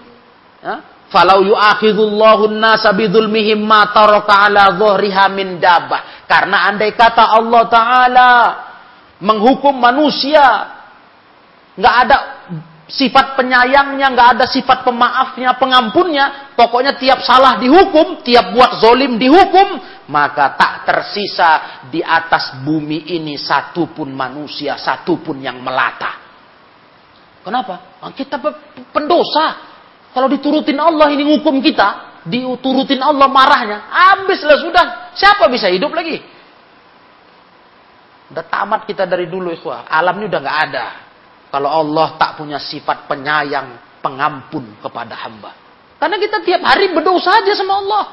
[1.12, 1.44] Falau
[2.48, 4.48] an-nasa bidzulmihim ma taraka
[5.28, 6.24] min dabah.
[6.24, 8.30] Karena andai kata Allah taala
[9.20, 10.72] menghukum manusia
[11.76, 12.16] nggak ada
[12.92, 19.80] sifat penyayangnya, nggak ada sifat pemaafnya, pengampunnya, pokoknya tiap salah dihukum, tiap buat zolim dihukum,
[20.12, 26.20] maka tak tersisa di atas bumi ini satupun manusia, satupun yang melata.
[27.42, 27.98] Kenapa?
[28.12, 28.36] Kita
[28.92, 29.71] pendosa,
[30.12, 34.86] kalau diturutin Allah ini hukum kita, diturutin Allah marahnya, habislah sudah.
[35.16, 36.20] Siapa bisa hidup lagi?
[38.32, 39.88] Udah tamat kita dari dulu ikhwah.
[39.88, 40.86] Alam ini udah nggak ada.
[41.52, 45.52] Kalau Allah tak punya sifat penyayang, pengampun kepada hamba.
[45.96, 48.04] Karena kita tiap hari berdosa aja sama Allah.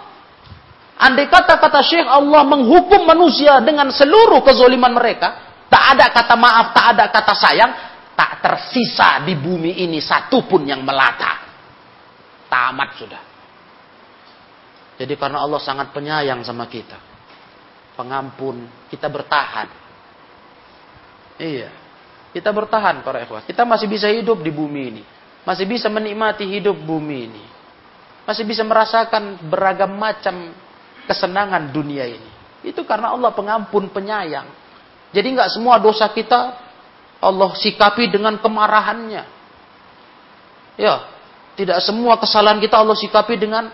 [0.99, 6.75] Andai kata kata Syekh Allah menghukum manusia dengan seluruh kezoliman mereka, tak ada kata maaf,
[6.75, 7.71] tak ada kata sayang,
[8.19, 11.48] tak tersisa di bumi ini satupun yang melata.
[12.49, 13.21] Tamat sudah.
[14.99, 16.99] Jadi karena Allah sangat penyayang sama kita.
[17.95, 19.69] Pengampun, kita bertahan.
[21.39, 21.71] Iya.
[22.35, 23.47] Kita bertahan para ikhwah.
[23.47, 25.03] Kita masih bisa hidup di bumi ini.
[25.47, 27.43] Masih bisa menikmati hidup bumi ini.
[28.27, 30.51] Masih bisa merasakan beragam macam
[31.09, 32.29] kesenangan dunia ini.
[32.61, 34.45] Itu karena Allah pengampun penyayang.
[35.09, 36.53] Jadi nggak semua dosa kita
[37.19, 39.23] Allah sikapi dengan kemarahannya.
[40.79, 40.95] Ya,
[41.59, 43.67] tidak semua kesalahan kita Allah sikapi dengan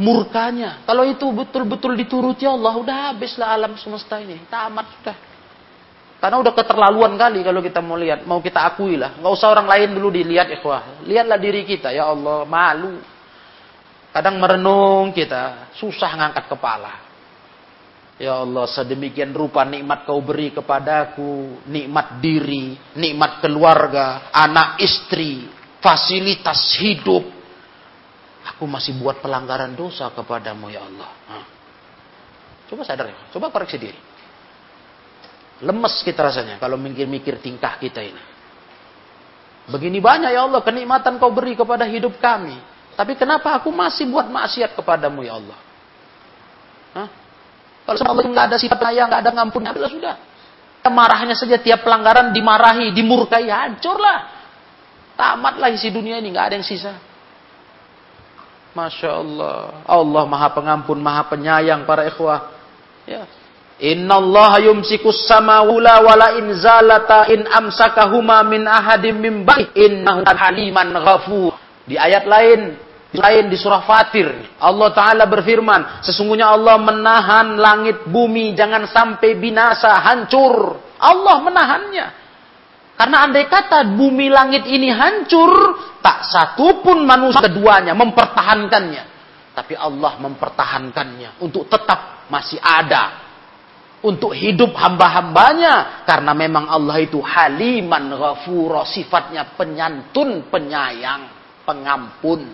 [0.00, 0.80] murkanya.
[0.88, 4.40] Kalau itu betul-betul dituruti Allah, udah habislah alam semesta ini.
[4.48, 5.16] Tamat sudah.
[6.20, 9.20] Karena udah keterlaluan kali kalau kita mau lihat, mau kita akui lah.
[9.20, 11.04] Nggak usah orang lain dulu dilihat ikhwah.
[11.04, 12.96] Lihatlah diri kita, ya Allah, malu.
[14.16, 16.92] Kadang merenung kita, susah ngangkat kepala.
[18.20, 21.64] Ya Allah, sedemikian rupa nikmat kau beri kepadaku.
[21.68, 27.24] Nikmat diri, nikmat keluarga, anak istri, fasilitas hidup.
[28.54, 31.10] Aku masih buat pelanggaran dosa kepadamu ya Allah.
[32.68, 34.00] Coba sadar ya, coba koreksi diri.
[35.60, 38.22] Lemes kita rasanya kalau mikir-mikir tingkah kita ini.
[39.68, 42.56] Begini banyak ya Allah kenikmatan kau beri kepada hidup kami.
[42.96, 45.58] Tapi kenapa aku masih buat maksiat kepadamu ya Allah?
[46.96, 47.08] Hah?
[47.84, 50.16] Kalau sama Allah nggak ada sifat ayah, nggak ada ngampun, ya sudah.
[50.90, 54.39] Marahnya saja tiap pelanggaran dimarahi, dimurkai, hancurlah.
[55.20, 56.96] Tamatlah isi dunia ini, nggak ada yang sisa.
[58.72, 59.84] Masya Allah.
[59.84, 62.48] Allah maha pengampun, maha penyayang para ikhwah.
[63.04, 63.28] Ya.
[63.84, 70.88] Inna Allah yumsikus samawula wala in zalata in amsakahuma min ahadim min baik innahu haliman
[70.96, 71.52] ghafur.
[71.84, 72.80] Di ayat lain,
[73.12, 80.00] lain di surah Fatir, Allah Ta'ala berfirman, sesungguhnya Allah menahan langit bumi jangan sampai binasa,
[80.00, 80.80] hancur.
[80.96, 82.06] Allah menahannya.
[83.00, 85.72] Karena andai kata bumi langit ini hancur,
[86.04, 89.04] tak satu pun manusia keduanya mempertahankannya.
[89.56, 93.24] Tapi Allah mempertahankannya untuk tetap masih ada.
[94.04, 96.04] Untuk hidup hamba-hambanya.
[96.04, 101.24] Karena memang Allah itu haliman ghafura sifatnya penyantun penyayang
[101.64, 102.52] pengampun.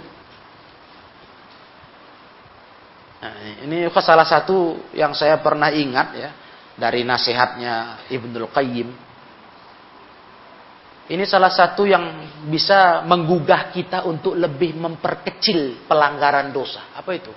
[3.18, 3.34] Nah,
[3.66, 6.30] ini salah satu yang saya pernah ingat ya
[6.78, 9.05] dari nasihatnya Ibnul Qayyim
[11.06, 12.04] ini salah satu yang
[12.50, 17.32] bisa menggugah kita untuk lebih memperkecil pelanggaran dosa apa itu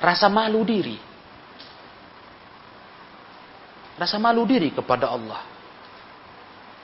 [0.00, 1.10] rasa malu diri
[4.00, 5.44] Rasa malu diri kepada Allah.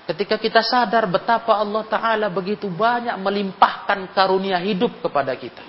[0.05, 5.65] Ketika kita sadar betapa Allah Ta'ala begitu banyak melimpahkan karunia hidup kepada kita.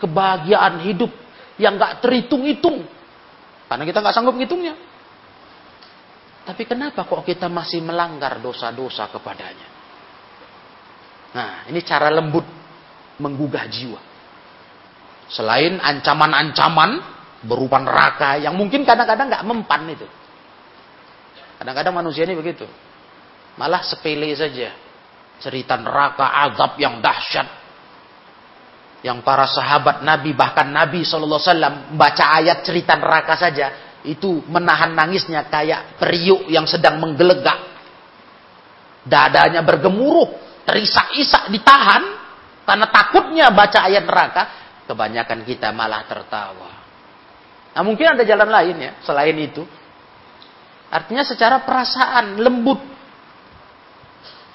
[0.00, 1.12] Kebahagiaan hidup
[1.60, 2.88] yang gak terhitung-hitung.
[3.68, 4.80] Karena kita gak sanggup ngitungnya.
[6.40, 9.68] Tapi kenapa kok kita masih melanggar dosa-dosa kepadanya?
[11.30, 12.42] Nah, ini cara lembut
[13.20, 14.00] menggugah jiwa.
[15.30, 16.90] Selain ancaman-ancaman
[17.46, 20.08] berupa neraka yang mungkin kadang-kadang gak mempan itu.
[21.60, 22.64] Kadang-kadang manusia ini begitu.
[23.60, 24.72] Malah sepele saja.
[25.40, 27.48] Cerita neraka, azab yang dahsyat.
[29.00, 31.40] Yang para sahabat Nabi, bahkan Nabi SAW
[31.92, 33.89] membaca ayat cerita neraka saja.
[34.04, 37.68] Itu menahan nangisnya kayak periuk yang sedang menggelegak.
[39.04, 40.28] Dadanya bergemuruh,
[40.64, 42.02] terisak-isak, ditahan.
[42.64, 44.42] Karena takutnya baca ayat neraka.
[44.88, 46.70] Kebanyakan kita malah tertawa.
[47.70, 49.62] Nah mungkin ada jalan lain ya, selain itu.
[50.90, 52.82] Artinya secara perasaan lembut.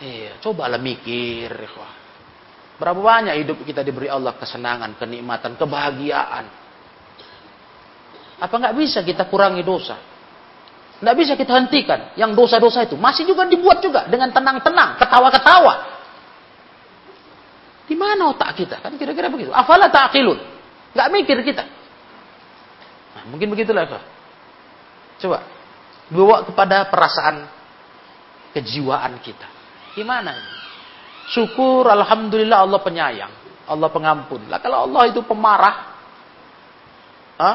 [0.03, 1.47] Iya, cobalah mikir,
[2.75, 6.64] Berapa banyak hidup kita diberi Allah kesenangan, kenikmatan, kebahagiaan.
[8.39, 9.95] Apa nggak bisa kita kurangi dosa?
[10.99, 12.95] Nggak bisa kita hentikan yang dosa-dosa itu.
[12.95, 15.73] Masih juga dibuat juga dengan tenang-tenang, ketawa-ketawa.
[17.85, 18.81] Di mana otak kita?
[18.81, 19.53] Kan kira-kira begitu.
[19.53, 20.39] Afala ta'qilun.
[20.95, 21.63] Nggak mikir kita.
[23.15, 23.85] Nah, mungkin begitulah.
[25.19, 25.39] Coba
[26.05, 27.49] Bawa kepada perasaan
[28.53, 29.47] kejiwaan kita.
[29.97, 30.51] Gimana ini?
[31.33, 33.33] Syukur Alhamdulillah Allah penyayang.
[33.65, 34.45] Allah pengampun.
[34.45, 35.75] Lah kalau Allah itu pemarah.
[37.41, 37.51] Ha?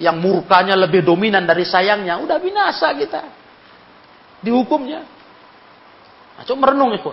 [0.00, 2.16] Yang murkanya lebih dominan dari sayangnya.
[2.18, 3.22] Udah binasa kita.
[4.40, 5.04] Dihukumnya.
[6.40, 7.12] Nah, coba merenung itu.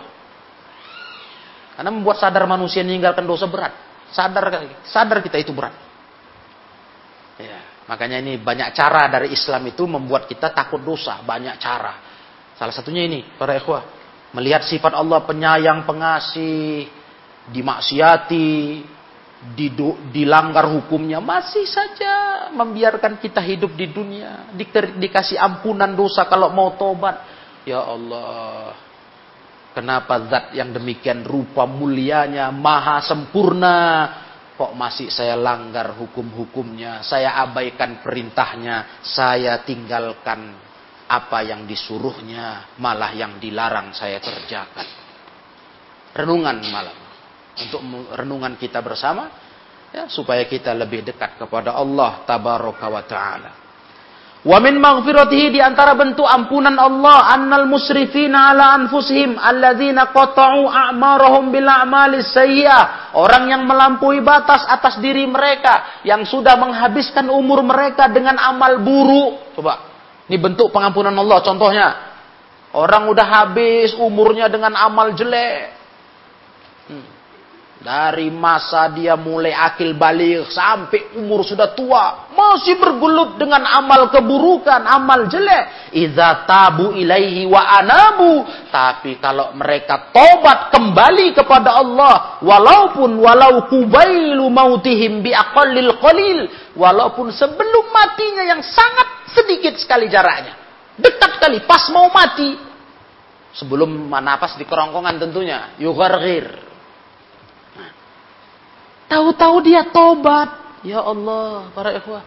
[1.76, 3.76] Karena membuat sadar manusia meninggalkan dosa berat.
[4.10, 4.50] Sadar
[4.88, 5.76] sadar kita itu berat.
[7.38, 7.60] Ya.
[7.88, 11.20] Makanya ini banyak cara dari Islam itu membuat kita takut dosa.
[11.22, 11.94] Banyak cara.
[12.58, 13.84] Salah satunya ini, para ikhwah.
[14.34, 16.90] Melihat sifat Allah penyayang, pengasih,
[17.54, 18.84] dimaksiati,
[20.12, 21.22] dilanggar hukumnya.
[21.22, 24.50] Masih saja membiarkan kita hidup di dunia.
[24.54, 24.66] Di,
[24.98, 27.22] dikasih ampunan dosa kalau mau tobat.
[27.68, 28.74] Ya Allah.
[29.78, 34.10] Kenapa zat yang demikian rupa mulianya, maha sempurna,
[34.58, 40.58] kok masih saya langgar hukum-hukumnya, saya abaikan perintahnya, saya tinggalkan
[41.06, 44.88] apa yang disuruhnya, malah yang dilarang saya kerjakan.
[46.18, 47.07] Renungan malam.
[47.58, 47.82] Untuk
[48.14, 49.34] renungan kita bersama,
[49.90, 53.52] ya, supaya kita lebih dekat kepada Allah tabaraka wa ta'ala.
[54.48, 61.50] Wa min maghfiratihi di antara bentuk ampunan Allah annal musrifina ala anfusihim alladzina qata'u a'marahum
[61.50, 63.18] bil a'mali sayyi'ah.
[63.18, 69.58] Orang yang melampaui batas atas diri mereka yang sudah menghabiskan umur mereka dengan amal buruk.
[69.58, 69.98] Coba
[70.28, 71.88] ini bentuk pengampunan Allah contohnya.
[72.76, 75.77] Orang udah habis umurnya dengan amal jelek.
[77.78, 82.34] Dari masa dia mulai akil balik sampai umur sudah tua.
[82.34, 85.94] Masih bergelut dengan amal keburukan, amal jelek.
[85.94, 88.44] Iza tabu ilaihi wa anabu.
[88.74, 92.42] Tapi kalau mereka tobat kembali kepada Allah.
[92.42, 96.40] Walaupun walau kubailu mautihim bi aqallil qalil.
[96.74, 100.56] Walaupun sebelum matinya yang sangat Sedikit sekali jaraknya.
[100.98, 102.56] Dekat sekali, pas mau mati.
[103.54, 105.78] Sebelum napas di kerongkongan tentunya.
[105.78, 106.67] Yughargir.
[109.08, 110.80] Tahu-tahu dia tobat.
[110.84, 112.24] Ya Allah, para ikhwah.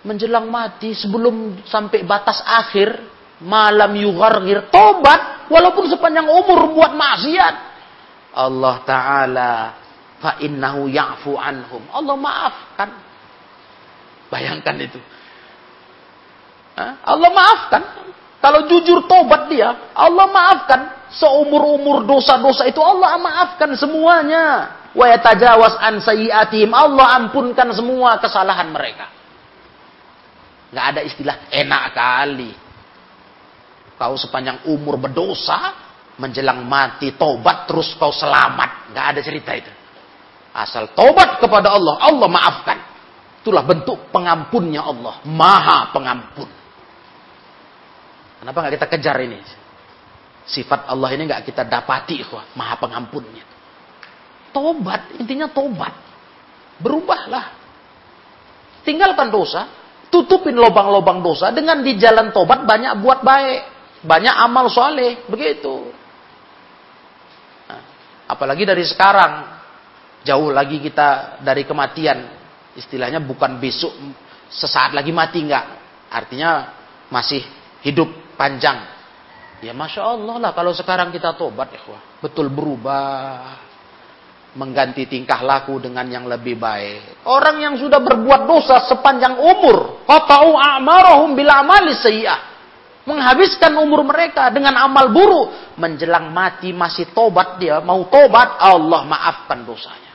[0.00, 3.04] Menjelang mati sebelum sampai batas akhir.
[3.40, 4.68] Malam yughargir.
[4.72, 5.48] Tobat.
[5.52, 7.54] Walaupun sepanjang umur buat maksiat.
[8.36, 9.52] Allah Ta'ala.
[10.20, 11.84] Fa'innahu ya'fu anhum.
[11.92, 12.90] Allah maafkan.
[14.28, 15.00] Bayangkan itu.
[16.80, 17.82] Allah maafkan.
[18.40, 20.80] Kalau jujur tobat dia, Allah maafkan.
[21.12, 24.79] Seumur-umur dosa-dosa itu Allah maafkan semuanya.
[24.90, 26.74] Wa yatajawas an sayyiatihim.
[26.74, 29.06] Allah ampunkan semua kesalahan mereka.
[30.70, 32.52] Nggak ada istilah enak kali.
[33.98, 35.76] Kau sepanjang umur berdosa,
[36.16, 38.94] menjelang mati tobat terus kau selamat.
[38.94, 39.72] Nggak ada cerita itu.
[40.50, 42.78] Asal tobat kepada Allah, Allah maafkan.
[43.40, 45.22] Itulah bentuk pengampunnya Allah.
[45.26, 46.50] Maha pengampun.
[48.40, 49.38] Kenapa nggak kita kejar ini?
[50.48, 53.44] Sifat Allah ini nggak kita dapati, wah, maha pengampunnya.
[54.50, 55.94] Tobat, intinya tobat.
[56.82, 57.54] Berubahlah.
[58.82, 59.68] Tinggalkan dosa,
[60.10, 63.60] tutupin lubang-lubang dosa dengan di jalan tobat banyak buat baik,
[64.02, 65.92] banyak amal soleh, begitu.
[67.70, 67.82] Nah,
[68.26, 69.46] apalagi dari sekarang,
[70.26, 72.18] jauh lagi kita dari kematian,
[72.74, 73.94] istilahnya bukan besok
[74.50, 75.66] sesaat lagi mati nggak,
[76.10, 76.50] artinya
[77.12, 77.44] masih
[77.86, 78.82] hidup panjang.
[79.60, 81.68] Ya Masya Allah lah kalau sekarang kita tobat.
[82.24, 83.69] Betul berubah.
[84.50, 87.22] Mengganti tingkah laku dengan yang lebih baik.
[87.26, 90.02] Orang yang sudah berbuat dosa sepanjang umur.
[90.06, 92.50] Qata'u a'marahum bila amali sayyah.
[93.06, 95.78] Menghabiskan umur mereka dengan amal buruk.
[95.78, 97.78] Menjelang mati masih tobat dia.
[97.78, 100.10] Mau tobat Allah maafkan dosanya.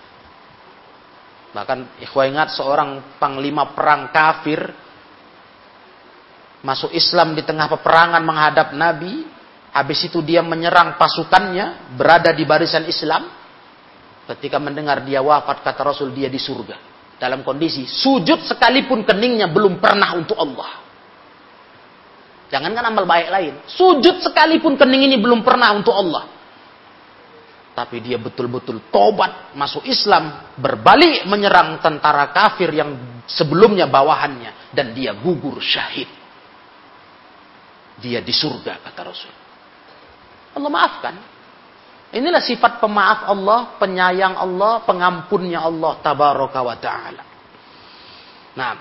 [1.55, 4.59] Bahkan ikhwah ingat seorang panglima perang kafir
[6.65, 9.21] masuk Islam di tengah peperangan menghadap Nabi,
[9.69, 13.44] habis itu dia menyerang pasukannya, berada di barisan Islam.
[14.25, 16.77] Ketika mendengar dia wafat, kata Rasul, dia di surga.
[17.15, 20.83] Dalam kondisi sujud sekalipun keningnya belum pernah untuk Allah.
[22.49, 23.53] Jangankan amal baik lain.
[23.69, 26.27] Sujud sekalipun kening ini belum pernah untuk Allah.
[27.75, 34.71] Tapi dia betul-betul tobat, masuk Islam, berbalik menyerang tentara kafir yang sebelumnya bawahannya.
[34.75, 36.07] Dan dia gugur syahid
[37.99, 39.33] dia di surga kata Rasul.
[40.55, 41.15] Allah maafkan.
[42.15, 47.23] Inilah sifat pemaaf Allah, penyayang Allah, pengampunnya Allah tabaraka wa taala.
[48.55, 48.71] Nah,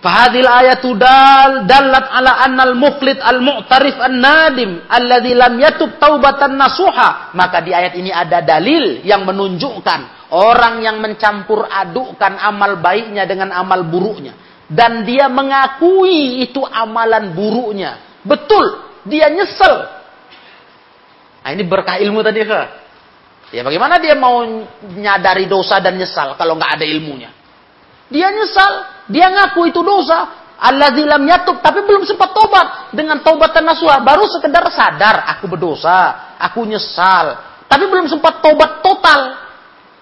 [0.00, 6.56] Fahadil ayat dal dalat ala annal muflit al mu'tarif an nadim alladzi lam yatub taubatan
[6.56, 7.36] nasuha.
[7.36, 13.52] Maka di ayat ini ada dalil yang menunjukkan orang yang mencampur adukkan amal baiknya dengan
[13.52, 14.32] amal buruknya
[14.72, 19.99] dan dia mengakui itu amalan buruknya Betul, dia nyesel.
[21.40, 22.62] Nah, ini berkah ilmu tadi ke.
[23.50, 24.46] Ya bagaimana dia mau
[24.94, 27.34] nyadari dosa dan nyesal kalau nggak ada ilmunya?
[28.10, 28.72] Dia nyesal,
[29.10, 30.38] dia ngaku itu dosa.
[30.60, 32.92] Allah lam yatub, tapi belum sempat tobat.
[32.92, 37.50] Dengan dan nasuha, baru sekedar sadar, aku berdosa, aku nyesal.
[37.64, 39.40] Tapi belum sempat tobat total.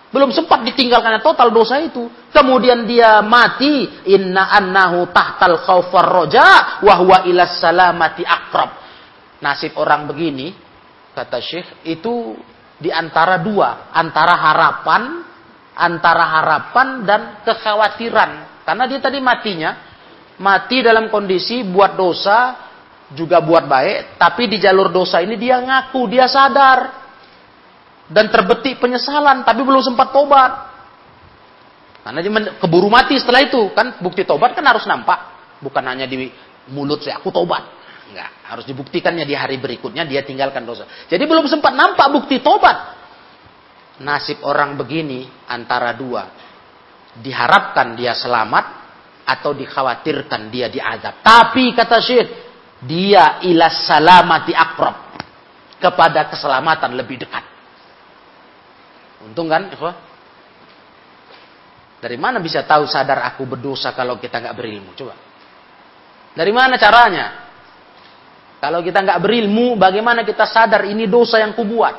[0.09, 2.09] Belum sempat ditinggalkannya total dosa itu.
[2.32, 3.84] Kemudian dia mati.
[4.09, 6.80] Inna annahu tahtal khawfar roja.
[6.80, 8.72] Wahwa ilas salamati akrab.
[9.45, 10.68] Nasib orang begini.
[11.19, 11.83] Kata Syekh.
[11.83, 12.39] Itu
[12.79, 13.91] di antara dua.
[13.91, 15.27] Antara harapan.
[15.75, 18.62] Antara harapan dan kekhawatiran.
[18.62, 19.75] Karena dia tadi matinya.
[20.39, 22.55] Mati dalam kondisi buat dosa.
[23.19, 24.14] Juga buat baik.
[24.14, 26.07] Tapi di jalur dosa ini dia ngaku.
[26.07, 27.09] Dia sadar
[28.09, 30.53] dan terbetik penyesalan tapi belum sempat tobat.
[32.03, 35.29] Karena dia keburu mati setelah itu kan bukti tobat kan harus nampak,
[35.61, 36.33] bukan hanya di
[36.73, 37.78] mulut saya, aku tobat.
[38.09, 40.88] Enggak, harus dibuktikannya di hari berikutnya dia tinggalkan dosa.
[41.12, 42.96] Jadi belum sempat nampak bukti tobat.
[44.00, 46.24] Nasib orang begini antara dua.
[47.18, 48.64] Diharapkan dia selamat
[49.28, 51.20] atau dikhawatirkan dia diazab.
[51.20, 52.28] Tapi kata Syekh,
[52.80, 54.96] dia ilas salamati akrab.
[55.78, 57.44] Kepada keselamatan lebih dekat.
[59.22, 59.70] Untung kan?
[61.98, 64.90] Dari mana bisa tahu sadar aku berdosa kalau kita nggak berilmu?
[64.98, 65.14] Coba.
[66.34, 67.47] Dari mana caranya?
[68.59, 71.94] Kalau kita nggak berilmu, bagaimana kita sadar ini dosa yang kubuat?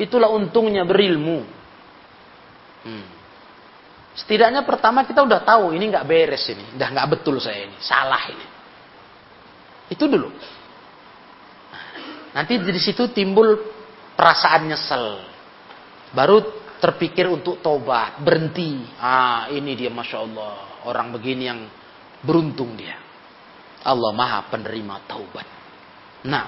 [0.00, 1.44] Itulah untungnya berilmu.
[2.88, 3.06] Hmm.
[4.16, 8.22] Setidaknya pertama kita udah tahu ini nggak beres ini, udah nggak betul saya ini, salah
[8.32, 8.46] ini.
[9.92, 10.30] Itu dulu.
[12.32, 13.56] Nanti di situ timbul
[14.16, 15.06] perasaan nyesel.
[16.12, 16.40] Baru
[16.80, 18.80] terpikir untuk tobat, berhenti.
[18.98, 20.56] Ah, ini dia Masya Allah.
[20.86, 21.60] Orang begini yang
[22.22, 23.07] beruntung dia.
[23.84, 25.46] Allah maha penerima taubat.
[26.26, 26.44] Nah,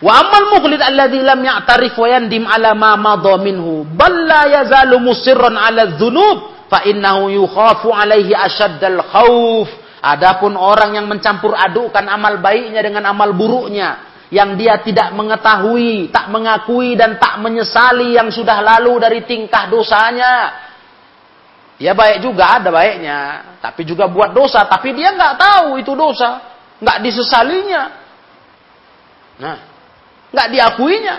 [0.00, 5.00] wa amal mukhlid alladhi lam ya'tarif wa yandim ala ma madha minhu bal la yazalu
[5.00, 12.42] musirran ala dhunub fa innahu yukhafu alaihi ashaddal khauf Adapun orang yang mencampur adukkan amal
[12.42, 14.02] baiknya dengan amal buruknya,
[14.34, 20.58] yang dia tidak mengetahui, tak mengakui dan tak menyesali yang sudah lalu dari tingkah dosanya.
[21.80, 23.18] Dia baik juga ada baiknya,
[23.58, 26.38] tapi juga buat dosa, tapi dia nggak tahu itu dosa,
[26.78, 27.82] nggak disesalinya.
[29.40, 29.56] Nah,
[30.30, 31.16] nggak diakuinya.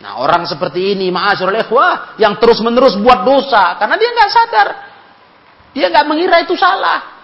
[0.00, 4.68] Nah, orang seperti ini, ma'asyurul ikhwah, yang terus-menerus buat dosa, karena dia nggak sadar.
[5.76, 7.20] Dia nggak mengira itu salah.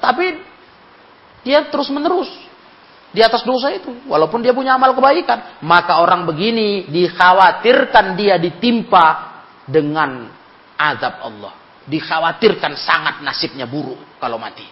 [0.00, 0.32] Tapi
[1.44, 2.32] dia terus menerus
[3.12, 3.92] di atas dosa itu.
[4.08, 5.60] Walaupun dia punya amal kebaikan.
[5.60, 9.06] Maka orang begini dikhawatirkan dia ditimpa
[9.68, 10.32] dengan
[10.80, 11.52] azab Allah.
[11.84, 14.64] Dikhawatirkan sangat nasibnya buruk kalau mati.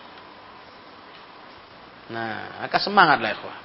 [2.08, 3.58] Nah, maka semangatlah ikhwah.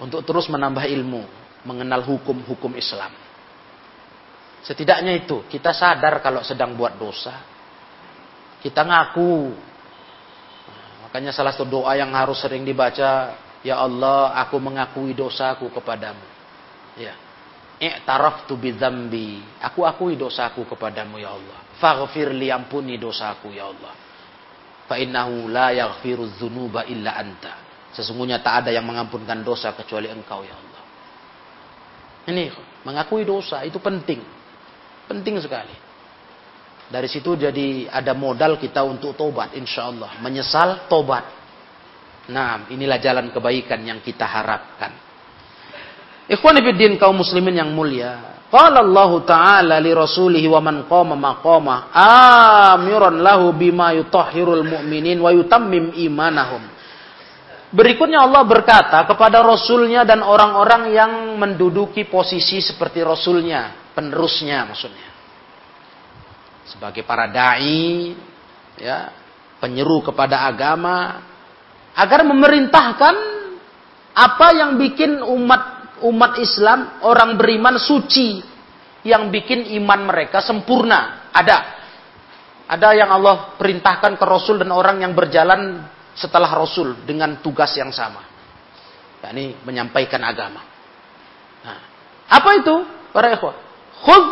[0.00, 1.24] Untuk terus menambah ilmu.
[1.64, 3.12] Mengenal hukum-hukum Islam.
[4.64, 7.36] Setidaknya itu, kita sadar kalau sedang buat dosa.
[8.60, 9.52] Kita ngaku
[11.10, 13.34] Makanya salah satu doa yang harus sering dibaca,
[13.66, 16.22] Ya Allah, aku mengakui dosaku kepadamu.
[16.94, 17.18] Ya.
[17.82, 19.42] I'taraftu bidzambi.
[19.58, 21.59] Aku akui dosaku kepadamu ya Allah.
[21.80, 23.94] Faghfir li ampuni dosaku ya Allah.
[24.84, 27.56] Fa innahu la yaghfiru dzunuba illa anta.
[27.96, 30.82] Sesungguhnya tak ada yang mengampunkan dosa kecuali Engkau ya Allah.
[32.28, 32.44] Ini
[32.84, 34.20] mengakui dosa itu penting.
[35.08, 35.74] Penting sekali.
[36.90, 40.18] Dari situ jadi ada modal kita untuk tobat insya Allah.
[40.20, 41.22] Menyesal, tobat.
[42.30, 44.90] Nah inilah jalan kebaikan yang kita harapkan.
[46.30, 48.39] Ikhwanifiddin kaum muslimin yang mulia.
[48.50, 51.94] Qala Allah Ta'ala li rasulihi wa man qama maqama
[52.74, 56.66] amiran lahu bima yutahhirul mu'minin wa yutammim imanahum.
[57.70, 65.10] Berikutnya Allah berkata kepada Rasulnya dan orang-orang yang menduduki posisi seperti Rasulnya, penerusnya maksudnya
[66.70, 68.14] sebagai para dai
[68.78, 69.10] ya
[69.58, 71.18] penyeru kepada agama
[71.98, 73.14] agar memerintahkan
[74.14, 78.40] apa yang bikin umat umat Islam orang beriman suci
[79.04, 81.30] yang bikin iman mereka sempurna.
[81.32, 81.58] Ada.
[82.70, 85.82] Ada yang Allah perintahkan ke Rasul dan orang yang berjalan
[86.14, 88.22] setelah Rasul dengan tugas yang sama.
[89.20, 90.62] Yakni menyampaikan agama.
[91.66, 91.80] Nah,
[92.30, 92.74] apa itu
[93.10, 93.56] para ikhwah?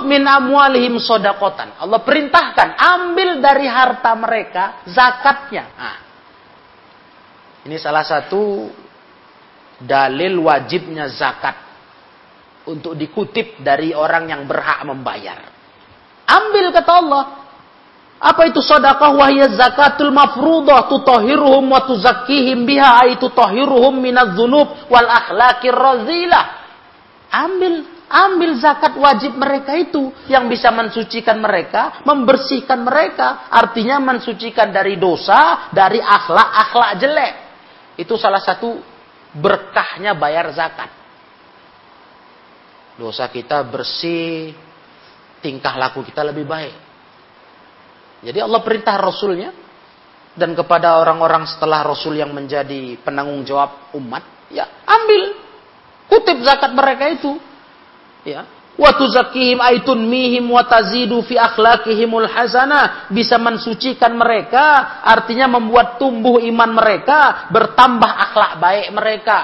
[0.08, 1.76] Min amwalihim sodakotan.
[1.76, 5.64] Allah perintahkan, ambil dari harta mereka zakatnya.
[5.76, 5.98] Nah,
[7.68, 8.72] ini salah satu
[9.82, 11.66] dalil wajibnya zakat.
[12.68, 15.40] Untuk dikutip dari orang yang berhak membayar.
[16.28, 17.24] Ambil kata Allah.
[18.18, 25.08] Apa itu sodakah wahya zakatul mafrudah tutohiruhum wa tuzakkihim biha ay tutohiruhum minaz zunub wal
[25.08, 26.44] akhlaqir razilah.
[27.32, 34.96] Ambil Ambil zakat wajib mereka itu yang bisa mensucikan mereka, membersihkan mereka, artinya mensucikan dari
[34.96, 37.32] dosa, dari akhlak-akhlak jelek.
[38.00, 38.80] Itu salah satu
[39.36, 40.90] berkahnya bayar zakat.
[42.98, 44.52] Dosa kita bersih,
[45.38, 46.74] tingkah laku kita lebih baik.
[48.26, 49.54] Jadi Allah perintah Rasulnya
[50.34, 55.38] dan kepada orang-orang setelah Rasul yang menjadi penanggung jawab umat, ya ambil,
[56.10, 57.38] kutip zakat mereka itu
[58.26, 65.98] ya wa tuzakkihim aitun mihim wa tazidu fi akhlaqihimul hasanah bisa mensucikan mereka artinya membuat
[65.98, 69.38] tumbuh iman mereka bertambah akhlak baik mereka.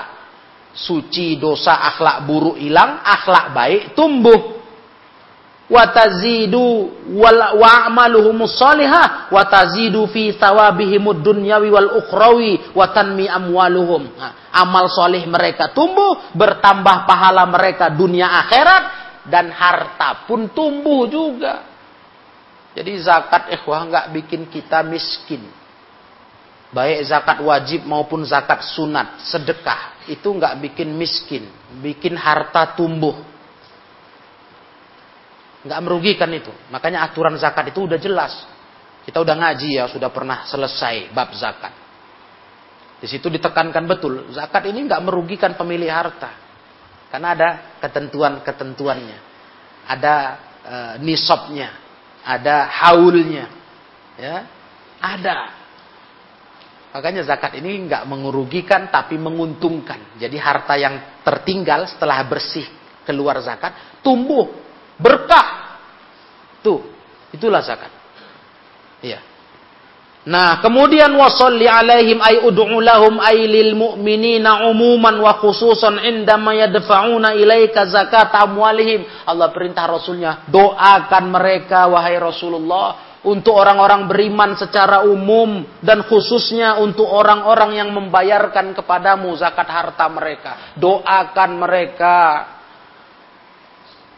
[0.74, 4.62] Suci dosa akhlak buruk hilang akhlak baik tumbuh.
[5.64, 9.30] Wa tazidu wa amaluhumus salihah.
[9.30, 14.02] Wa tazidu fi thawabihimud dunyawi wal ukhrawi wa tanmi amwaluhum.
[14.18, 21.64] Nah, amal soleh mereka tumbuh, bertambah pahala mereka dunia akhirat dan harta pun tumbuh juga.
[22.74, 25.46] Jadi zakat ikhwah nggak bikin kita miskin.
[26.74, 31.46] Baik zakat wajib maupun zakat sunat, sedekah itu nggak bikin miskin,
[31.78, 33.14] bikin harta tumbuh.
[35.62, 36.50] Nggak merugikan itu.
[36.74, 38.34] Makanya aturan zakat itu udah jelas.
[39.06, 41.72] Kita udah ngaji ya, sudah pernah selesai bab zakat.
[42.98, 46.43] Di situ ditekankan betul, zakat ini nggak merugikan pemilik harta.
[47.14, 47.48] Karena ada
[47.78, 49.18] ketentuan-ketentuannya.
[49.86, 50.14] Ada
[50.66, 51.70] e, nisabnya,
[52.26, 53.46] ada haulnya.
[54.18, 54.50] Ya,
[54.98, 55.54] ada
[56.94, 60.14] Makanya zakat ini nggak mengurugikan tapi menguntungkan.
[60.14, 62.62] Jadi harta yang tertinggal setelah bersih
[63.02, 64.54] keluar zakat tumbuh
[64.94, 65.74] berkah.
[66.62, 66.86] Tuh,
[67.34, 67.90] itulah zakat.
[69.02, 69.33] Iya.
[70.24, 77.36] Nah, kemudian wasalli alaihim ay ud'u lahum ay lil mu'minina umuman wa khususan indama yadfa'una
[77.36, 79.04] ilaika zakat amwalihim.
[79.28, 87.04] Allah perintah Rasulnya, doakan mereka wahai Rasulullah untuk orang-orang beriman secara umum dan khususnya untuk
[87.04, 90.72] orang-orang yang membayarkan kepadamu zakat harta mereka.
[90.80, 92.16] Doakan mereka.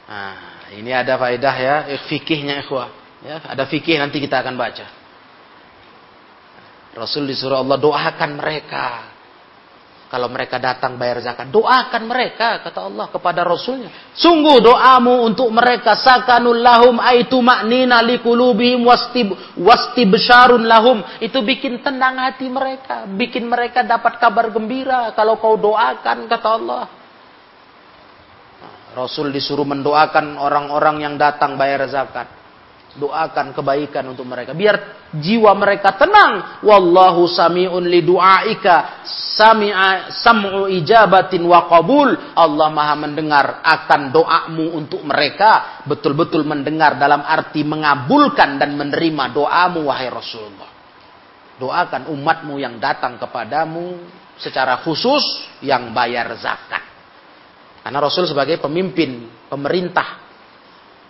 [0.07, 1.77] Nah, ini ada faedah ya,
[2.07, 2.95] fikihnya ikhwah.
[3.27, 5.06] Ya, ada fikih nanti kita akan baca.
[6.97, 9.13] Rasul disuruh Allah doakan mereka.
[10.07, 13.91] Kalau mereka datang bayar zakat, doakan mereka kata Allah kepada Rasulnya.
[14.15, 21.03] Sungguh doamu untuk mereka sakanul lahum aitu maknina likulubihim wastib wastibsyarun lahum.
[21.19, 26.85] Itu bikin tenang hati mereka, bikin mereka dapat kabar gembira kalau kau doakan kata Allah.
[28.95, 32.36] Rasul disuruh mendoakan orang-orang yang datang bayar zakat.
[32.97, 34.57] Doakan kebaikan untuk mereka.
[34.57, 36.65] Biar jiwa mereka tenang.
[36.65, 39.05] Wallahu sami'un li du'aika.
[39.37, 42.17] Sami'a sam'u ijabatin wa qabul.
[42.33, 45.85] Allah maha mendengar akan doamu untuk mereka.
[45.85, 50.73] Betul-betul mendengar dalam arti mengabulkan dan menerima doamu wahai Rasulullah.
[51.57, 53.97] Doakan umatmu yang datang kepadamu
[54.41, 55.25] secara khusus
[55.65, 56.85] yang bayar zakat.
[57.87, 60.26] Karena Rasul sebagai pemimpin, pemerintah,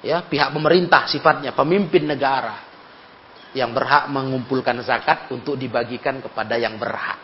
[0.06, 2.62] ya pihak pemerintah sifatnya pemimpin negara
[3.56, 7.18] yang berhak mengumpulkan zakat untuk dibagikan kepada yang berhak.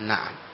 [0.00, 0.46] Nah,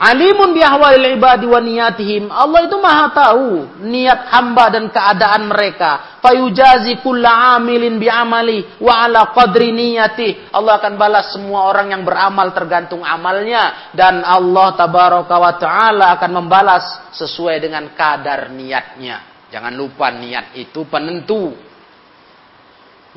[0.00, 2.32] Alimun bihawalil ibadi wa niyatihim.
[2.32, 6.16] Allah itu maha tahu niat hamba dan keadaan mereka.
[6.24, 10.48] Fayujazi kulla amilin bi'amali wa ala qadri niyati.
[10.56, 13.92] Allah akan balas semua orang yang beramal tergantung amalnya.
[13.92, 19.29] Dan Allah tabaraka wa ta'ala akan membalas sesuai dengan kadar niatnya.
[19.50, 21.54] Jangan lupa niat itu penentu.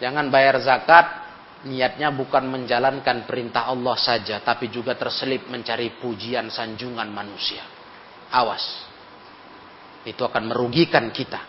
[0.01, 1.05] Jangan bayar zakat,
[1.69, 7.61] niatnya bukan menjalankan perintah Allah saja, tapi juga terselip mencari pujian sanjungan manusia.
[8.34, 8.65] Awas.
[10.03, 11.39] Itu akan merugikan kita.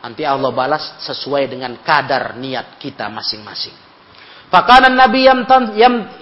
[0.00, 3.89] Nanti Allah balas sesuai dengan kadar niat kita masing-masing.
[4.50, 5.46] Fakana Nabi yam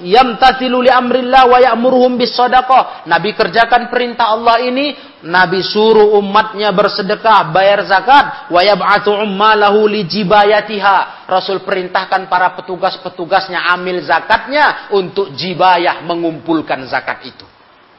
[0.05, 3.09] yam tasilu li amrillah wa ya'muruhum bis sadaqah.
[3.09, 4.93] Nabi kerjakan perintah Allah ini,
[5.25, 11.25] Nabi suruh umatnya bersedekah, bayar zakat, wa yab'atsu ummalahu li jibayatiha.
[11.25, 17.49] Rasul perintahkan para petugas-petugasnya amil zakatnya untuk jibayah mengumpulkan zakat itu.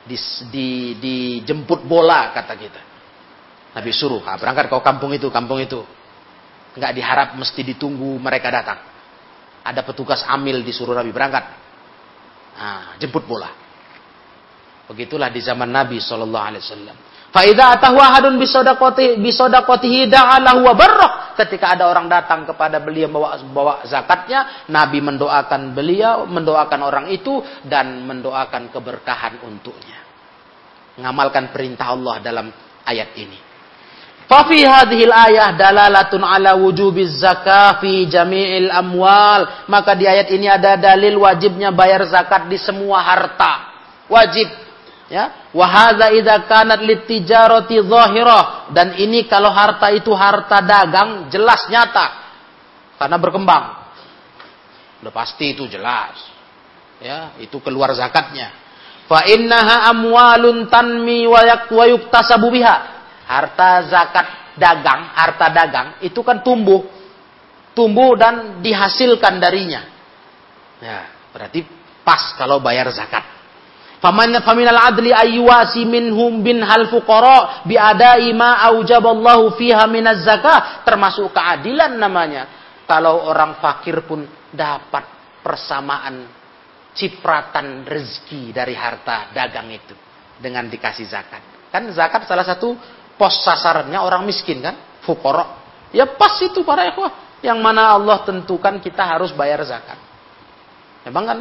[0.05, 0.17] Di,
[0.53, 0.67] di,
[1.01, 2.81] dijemput bola kata kita.
[3.81, 5.81] Nabi suruh, ah, berangkat kau kampung itu, kampung itu.
[6.77, 8.98] Enggak diharap mesti ditunggu mereka datang.
[9.69, 11.45] Ada petugas amil disuruh Nabi berangkat.
[12.57, 13.53] Nah, jemput bola.
[14.89, 16.97] Begitulah di zaman Nabi Shallallahu Alaihi Wasallam.
[17.29, 18.41] Faida atahu ahadun
[19.21, 21.13] bisodakoti da'alahu wa barrah.
[21.37, 27.37] Ketika ada orang datang kepada beliau bawa bawa zakatnya, Nabi mendoakan beliau, mendoakan orang itu
[27.69, 30.01] dan mendoakan keberkahan untuknya.
[30.97, 32.49] Mengamalkan perintah Allah dalam
[32.83, 33.48] ayat ini.
[34.29, 39.65] Fafi hadhil ayah dalalatun ala wujubiz zakah fi jami'il amwal.
[39.65, 43.73] Maka di ayat ini ada dalil wajibnya bayar zakat di semua harta.
[44.05, 44.45] Wajib.
[45.09, 45.49] Ya.
[45.49, 48.69] Wa hadza idza kanat litijarati zahirah.
[48.69, 52.07] Dan ini kalau harta itu harta dagang jelas nyata.
[53.01, 53.81] Karena berkembang.
[55.01, 56.21] Udah pasti itu jelas.
[57.01, 58.53] Ya, itu keluar zakatnya.
[59.09, 61.41] Fa innaha amwalun tanmi wa
[61.89, 62.98] yuktasabu biha
[63.29, 66.81] harta zakat dagang, harta dagang itu kan tumbuh.
[67.77, 69.85] Tumbuh dan dihasilkan darinya.
[70.81, 71.63] Ya, berarti
[72.01, 73.21] pas kalau bayar zakat.
[73.99, 80.81] Faman faminal adli ayyuwasi minhum bin hal fuqara bi adai ma aujaballahu fiha minaz zakah
[80.87, 82.47] termasuk keadilan namanya.
[82.89, 85.03] Kalau orang fakir pun dapat
[85.45, 86.25] persamaan
[86.95, 89.93] cipratan rezeki dari harta dagang itu
[90.39, 91.69] dengan dikasih zakat.
[91.69, 92.73] Kan zakat salah satu
[93.19, 95.59] pos sasarannya orang miskin kan, fuqara.
[95.91, 99.99] Ya pas itu para ikhwah yang mana Allah tentukan kita harus bayar zakat.
[101.03, 101.39] Memang kan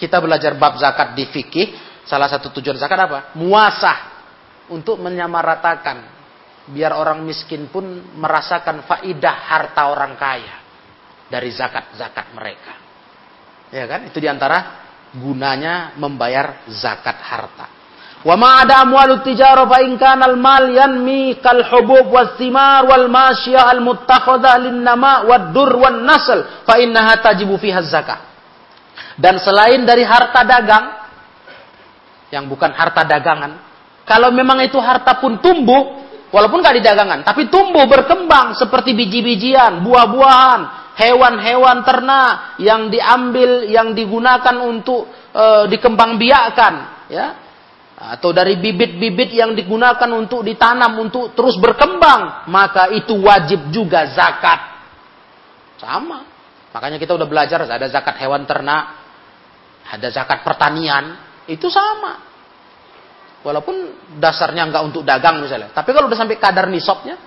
[0.00, 1.68] kita belajar bab zakat di fikih
[2.10, 3.18] Salah satu tujuan zakat apa?
[3.38, 3.98] Muasah
[4.72, 6.18] untuk menyamaratakan
[6.70, 7.86] biar orang miskin pun
[8.18, 10.56] merasakan faidah harta orang kaya
[11.30, 12.74] dari zakat-zakat mereka.
[13.70, 14.10] Ya kan?
[14.10, 14.82] Itu di antara
[15.14, 17.79] gunanya membayar zakat harta.
[18.20, 22.84] Wa ma ada amwalu tijara fa in kana al mal yanmi kal hubub was thimar
[22.84, 28.20] wal masya al muttakhadha lin nama wad dur wan nasl fa innaha tajibu fiha zakah.
[29.16, 30.84] Dan selain dari harta dagang,
[32.32, 33.52] yang bukan harta dagangan.
[34.08, 36.02] Kalau memang itu harta pun tumbuh,
[36.32, 40.60] walaupun gak di dagangan, tapi tumbuh berkembang seperti biji-bijian, buah-buahan,
[40.96, 46.74] hewan-hewan ternak yang diambil, yang digunakan untuk e, dikembangbiakkan,
[47.12, 47.26] ya,
[48.00, 54.60] atau dari bibit-bibit yang digunakan untuk ditanam untuk terus berkembang, maka itu wajib juga zakat.
[55.76, 56.24] Sama.
[56.72, 58.96] Makanya kita udah belajar ada zakat hewan ternak,
[59.84, 62.24] ada zakat pertanian, itu sama.
[63.44, 63.76] Walaupun
[64.16, 65.68] dasarnya nggak untuk dagang misalnya.
[65.76, 67.20] Tapi kalau udah sampai kadar nisabnya,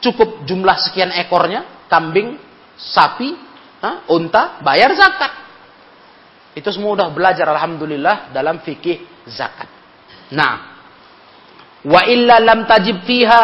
[0.00, 2.40] cukup jumlah sekian ekornya, kambing,
[2.80, 3.36] sapi,
[4.08, 5.32] unta, bayar zakat.
[6.56, 9.77] Itu semua udah belajar alhamdulillah dalam fikih zakat.
[10.34, 10.54] Nah,
[11.84, 13.40] wa illa lam tajib fiha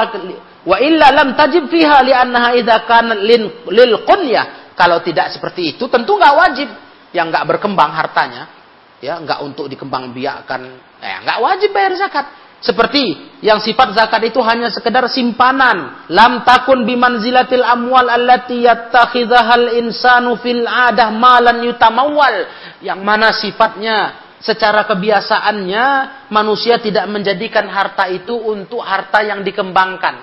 [0.65, 4.75] wa illa lam tajib fiha li'annaha idza kana lil qunyah.
[4.75, 6.69] Kalau tidak seperti itu tentu nggak wajib.
[7.15, 8.51] Yang nggak berkembang hartanya.
[8.99, 10.61] Ya nggak untuk dikembangbiakkan
[10.99, 12.27] ya nggak wajib bayar zakat.
[12.65, 16.09] Seperti yang sifat zakat itu hanya sekedar simpanan.
[16.09, 22.49] Lam takun bimanzilatil amwal allati yattakhidhahal insanu fil adah malan yutamawwal.
[22.81, 25.87] Yang mana sifatnya secara kebiasaannya
[26.29, 30.21] manusia tidak menjadikan harta itu untuk harta yang dikembangkan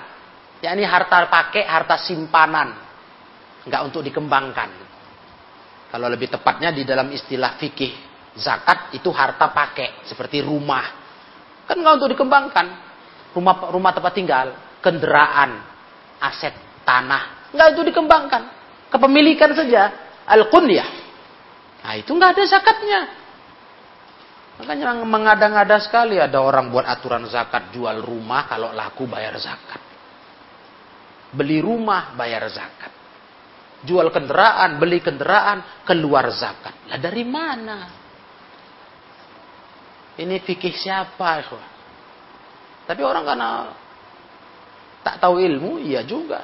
[0.62, 2.78] yakni harta pakai harta simpanan
[3.66, 4.70] nggak untuk dikembangkan
[5.90, 10.84] kalau lebih tepatnya di dalam istilah fikih Zakat itu harta pakai, seperti rumah.
[11.68, 12.66] Kan nggak untuk dikembangkan.
[13.36, 15.60] Rumah rumah tempat tinggal, kendaraan,
[16.20, 16.52] aset
[16.84, 18.42] tanah, nggak itu dikembangkan.
[18.88, 19.92] Kepemilikan saja,
[20.28, 20.88] al-kunyah.
[21.84, 23.00] Nah itu nggak ada zakatnya.
[24.62, 29.82] Makanya mengada-ngada sekali ada orang buat aturan zakat jual rumah kalau laku bayar zakat.
[31.34, 32.94] Beli rumah bayar zakat.
[33.82, 36.86] Jual kendaraan, beli kendaraan, keluar zakat.
[36.86, 37.78] Lah dari mana?
[40.14, 41.42] Ini fikih siapa?
[42.86, 43.50] Tapi orang karena
[45.02, 46.38] tak tahu ilmu, iya juga.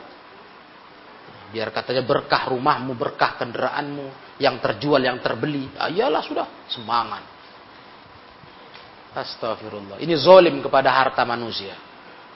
[1.55, 5.71] Biar katanya berkah rumahmu, berkah kendaraanmu, yang terjual, yang terbeli.
[5.79, 7.38] Ah, iyalah sudah, semangat.
[9.15, 10.01] Astagfirullah.
[10.01, 11.75] Ini zolim kepada harta manusia.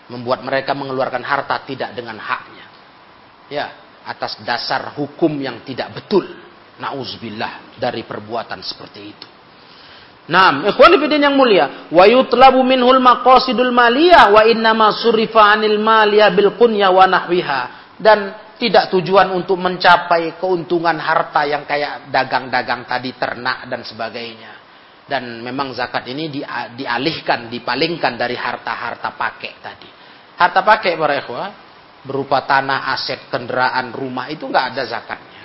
[0.08, 2.66] Membuat mereka mengeluarkan harta tidak dengan haknya.
[3.52, 3.66] Ya,
[4.04, 6.26] atas dasar hukum yang tidak betul.
[6.80, 9.28] Nauzubillah dari perbuatan seperti itu.
[10.22, 16.30] Naam, ikhwan fillah yang mulia, wa yutlabu minhul maqasidul maliyah wa innama surifa 'anil maliyah
[16.30, 17.94] bil kunya wa nahwiha.
[17.98, 24.51] Dan tidak tujuan untuk mencapai keuntungan harta yang kayak dagang-dagang tadi ternak dan sebagainya.
[25.12, 26.32] Dan memang zakat ini
[26.72, 29.88] dialihkan, dipalingkan dari harta-harta pakai tadi.
[30.40, 31.48] Harta pakai para ikhwah
[32.00, 35.44] berupa tanah, aset, kendaraan, rumah itu nggak ada zakatnya.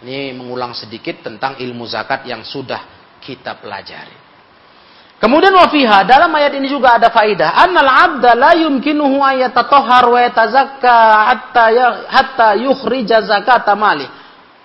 [0.00, 2.80] Ini mengulang sedikit tentang ilmu zakat yang sudah
[3.20, 4.16] kita pelajari.
[5.18, 7.52] Kemudian wafiha dalam ayat ini juga ada faidah.
[7.58, 10.94] Annal abda la yumkinuhu ayatatahhar wa yatazakka
[11.26, 14.06] hatta ya, hatta yukhrija zakata mali.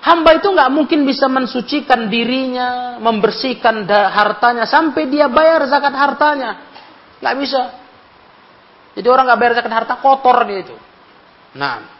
[0.03, 6.67] Hamba itu nggak mungkin bisa mensucikan dirinya, membersihkan hartanya sampai dia bayar zakat hartanya.
[7.23, 7.61] Nggak bisa.
[8.99, 10.75] Jadi orang nggak bayar zakat harta kotor dia itu.
[11.55, 11.93] Nah,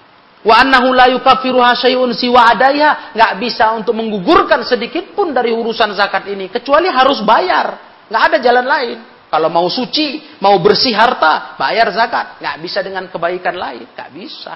[0.44, 5.96] Wa annahu la yukaffiruha syai'un siwa adaiha, enggak bisa untuk menggugurkan sedikit pun dari urusan
[5.96, 7.80] zakat ini kecuali harus bayar.
[8.12, 8.98] Enggak ada jalan lain.
[9.32, 12.44] Kalau mau suci, mau bersih harta, bayar zakat.
[12.44, 14.54] Enggak bisa dengan kebaikan lain, enggak bisa.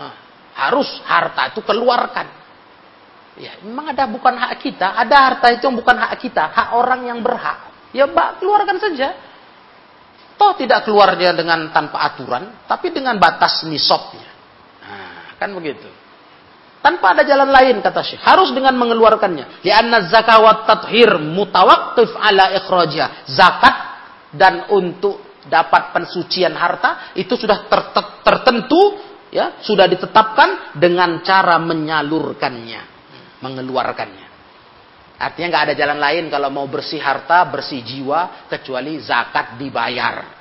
[0.00, 0.27] Nah,
[0.58, 2.26] harus harta itu keluarkan.
[3.38, 7.06] Ya, memang ada bukan hak kita, ada harta itu yang bukan hak kita, hak orang
[7.06, 7.70] yang berhak.
[7.94, 9.14] Ya, mbak, keluarkan saja.
[10.34, 14.26] Toh tidak keluarnya dengan tanpa aturan, tapi dengan batas nisabnya.
[15.38, 15.86] Kan begitu.
[16.78, 18.22] Tanpa ada jalan lain kata Syekh.
[18.22, 19.62] Harus dengan mengeluarkannya.
[19.66, 23.26] Lianna zakawat tathir mutawaktif ala ikhrajah.
[23.26, 23.76] Zakat
[24.34, 27.80] dan untuk dapat pensucian harta itu sudah ter
[28.22, 32.82] tertentu ya, sudah ditetapkan dengan cara menyalurkannya,
[33.44, 34.26] mengeluarkannya.
[35.18, 40.38] Artinya nggak ada jalan lain kalau mau bersih harta, bersih jiwa kecuali zakat dibayar.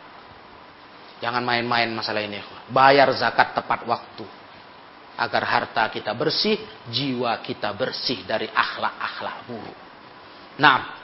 [1.17, 2.37] Jangan main-main masalah ini.
[2.69, 4.25] Bayar zakat tepat waktu
[5.17, 6.61] agar harta kita bersih,
[6.93, 9.79] jiwa kita bersih dari akhlak-akhlak buruk.
[10.61, 10.96] Nah,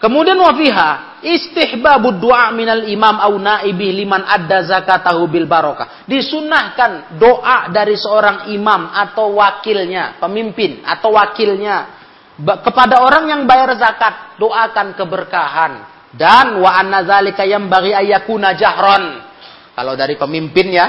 [0.00, 6.08] kemudian wafiha istihbabud doa minal imam au naibih liman adda zakatahu bil barokah.
[6.08, 12.00] Disunahkan doa dari seorang imam atau wakilnya, pemimpin atau wakilnya
[12.40, 15.72] kepada orang yang bayar zakat, doakan keberkahan
[16.16, 19.28] dan wa anna zalika bagi ayakuna jahron.
[19.70, 20.86] Kalau dari pemimpin ya,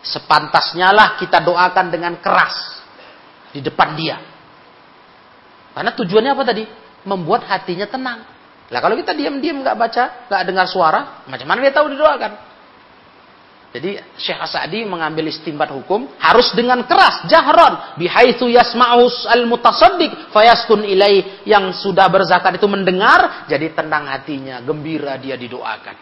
[0.00, 2.80] Sepantasnya lah kita doakan dengan keras
[3.52, 4.16] di depan dia.
[5.76, 6.64] Karena tujuannya apa tadi?
[7.06, 8.26] Membuat hatinya tenang.
[8.70, 12.32] Lah kalau kita diam-diam nggak baca, nggak dengar suara, macam mana dia tahu didoakan?
[13.70, 21.46] Jadi Syekh Asadi mengambil istimbat hukum harus dengan keras, jahron, bihaitsu yasma'us al-mutasaddiq fayaskun ilai
[21.46, 25.96] yang sudah berzakat itu mendengar jadi tenang hatinya, gembira dia didoakan.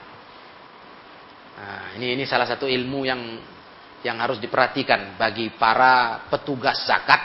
[1.61, 3.21] Nah, ini ini salah satu ilmu yang
[4.01, 7.21] yang harus diperhatikan bagi para petugas zakat,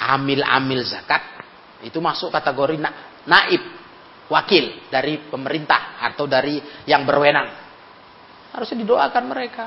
[0.00, 1.35] amil-amil zakat,
[1.84, 3.60] itu masuk kategori na naib,
[4.32, 7.48] wakil dari pemerintah atau dari yang berwenang.
[8.54, 9.64] Harusnya didoakan mereka.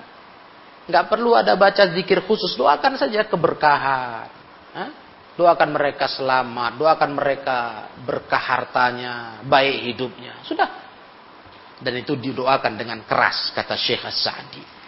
[0.89, 4.27] Nggak perlu ada baca zikir khusus, doakan saja keberkahan.
[4.73, 4.89] Hah?
[5.37, 10.41] Doakan mereka selamat, doakan mereka berkah hartanya, baik hidupnya.
[10.43, 10.67] Sudah.
[11.79, 14.78] Dan itu didoakan dengan keras, kata Syekh As-Sa'di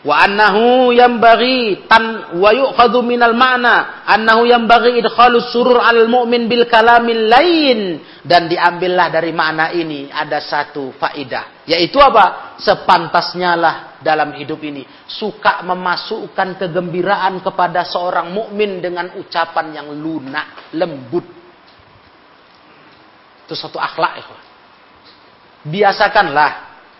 [0.00, 6.64] wa annahu bagi tan wa yu'khadhu minal ma'na annahu bagi idkhalus surur al mu'min bil
[6.68, 7.80] kalamil lain.
[8.20, 12.56] Dan diambillah dari makna ini ada satu faidah yaitu apa?
[12.60, 14.84] Sepantasnya lah dalam hidup ini.
[15.08, 21.24] Suka memasukkan kegembiraan kepada seorang mukmin dengan ucapan yang lunak lembut.
[23.48, 24.50] Itu satu akhlak ya
[25.66, 26.50] biasakanlah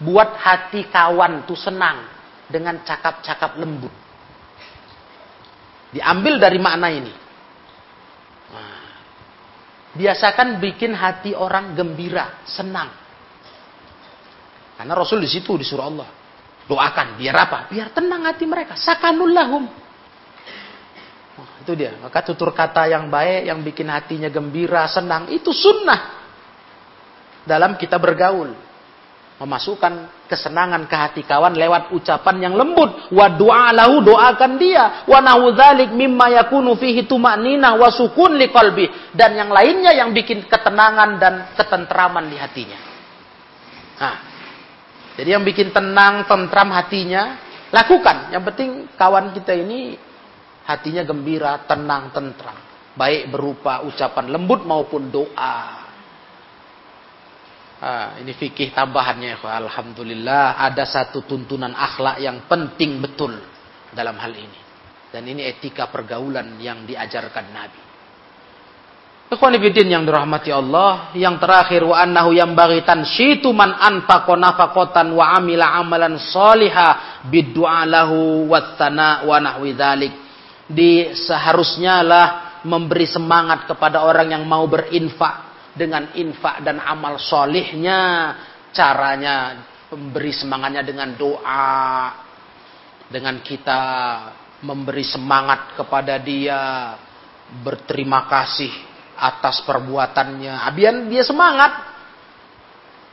[0.00, 2.08] buat hati kawan tuh senang
[2.50, 3.94] dengan cakap-cakap lembut.
[5.94, 7.14] Diambil dari makna ini.
[8.50, 8.82] Nah,
[9.94, 12.90] biasakan bikin hati orang gembira, senang.
[14.78, 16.08] Karena Rasul di situ disuruh Allah.
[16.70, 17.58] Doakan, biar apa?
[17.70, 18.78] Biar tenang hati mereka.
[18.78, 19.66] Sakanullahum.
[21.34, 21.98] Nah, itu dia.
[21.98, 25.26] Maka tutur kata yang baik, yang bikin hatinya gembira, senang.
[25.34, 26.22] Itu sunnah.
[27.42, 28.69] Dalam kita bergaul
[29.40, 33.72] memasukkan kesenangan ke hati kawan lewat ucapan yang lembut wa doa
[34.04, 39.96] doakan dia wa nahu dzalik mimma yakunu fihi tuma'ninah wa sukun liqalbi dan yang lainnya
[39.96, 42.78] yang bikin ketenangan dan ketentraman di hatinya.
[43.96, 44.16] Nah,
[45.16, 47.40] jadi yang bikin tenang, tentram hatinya
[47.72, 48.36] lakukan.
[48.36, 48.70] Yang penting
[49.00, 49.96] kawan kita ini
[50.68, 52.56] hatinya gembira, tenang, tentram.
[52.92, 55.79] Baik berupa ucapan lembut maupun doa.
[57.80, 63.32] Ah, ini fikih tambahannya ya Alhamdulillah ada satu tuntunan akhlak yang penting betul
[63.96, 64.60] dalam hal ini.
[65.08, 67.80] Dan ini etika pergaulan yang diajarkan Nabi.
[69.32, 71.16] Ikhwanifidin yang dirahmati Allah.
[71.16, 74.36] Yang terakhir wa annahu yang bagi tansyitu man anfaqa
[75.16, 80.12] wa amila amalan soliha biddu'a lahu wattana wa nahwi dhalik.
[80.68, 82.26] Di seharusnya lah
[82.68, 88.34] memberi semangat kepada orang yang mau berinfak dengan infak dan amal solihnya,
[88.74, 92.14] caranya memberi semangatnya dengan doa,
[93.10, 93.82] dengan kita
[94.62, 96.94] memberi semangat kepada dia,
[97.62, 98.70] berterima kasih
[99.18, 101.72] atas perbuatannya, biar dia semangat.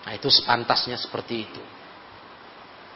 [0.08, 1.64] Nah itu sepantasnya seperti itu.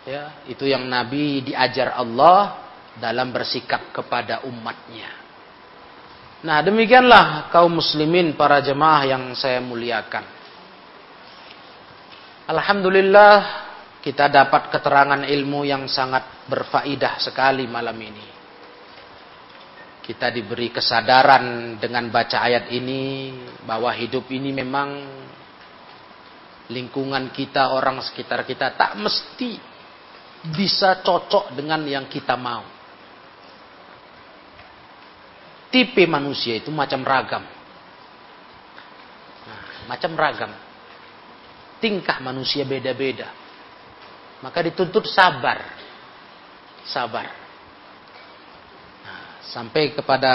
[0.01, 2.57] Ya, itu yang Nabi diajar Allah
[2.97, 5.20] dalam bersikap kepada umatnya.
[6.41, 10.25] Nah demikianlah kaum muslimin para jemaah yang saya muliakan.
[12.49, 13.69] Alhamdulillah
[14.01, 18.27] kita dapat keterangan ilmu yang sangat berfaidah sekali malam ini.
[20.01, 23.29] Kita diberi kesadaran dengan baca ayat ini
[23.61, 24.89] bahwa hidup ini memang
[26.73, 29.61] lingkungan kita, orang sekitar kita tak mesti
[30.57, 32.80] bisa cocok dengan yang kita mau
[35.71, 37.41] tipe manusia itu macam ragam.
[39.47, 40.51] Nah, macam ragam.
[41.81, 43.31] Tingkah manusia beda-beda.
[44.43, 45.63] Maka dituntut sabar.
[46.85, 47.25] Sabar.
[49.01, 50.33] Nah, sampai kepada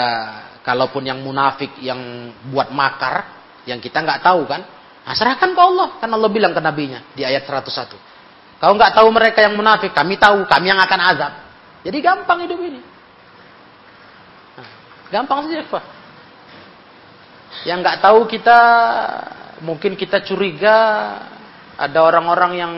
[0.65, 4.67] kalaupun yang munafik yang buat makar yang kita nggak tahu kan
[5.07, 9.07] nah, serahkan ke Allah kan Allah bilang ke nabinya di ayat 101 kau nggak tahu
[9.15, 11.33] mereka yang munafik kami tahu kami yang akan azab
[11.87, 12.96] jadi gampang hidup ini
[15.13, 15.83] gampang saja Pak
[17.65, 18.59] yang nggak tahu kita
[19.63, 20.75] mungkin kita curiga
[21.77, 22.73] ada orang-orang yang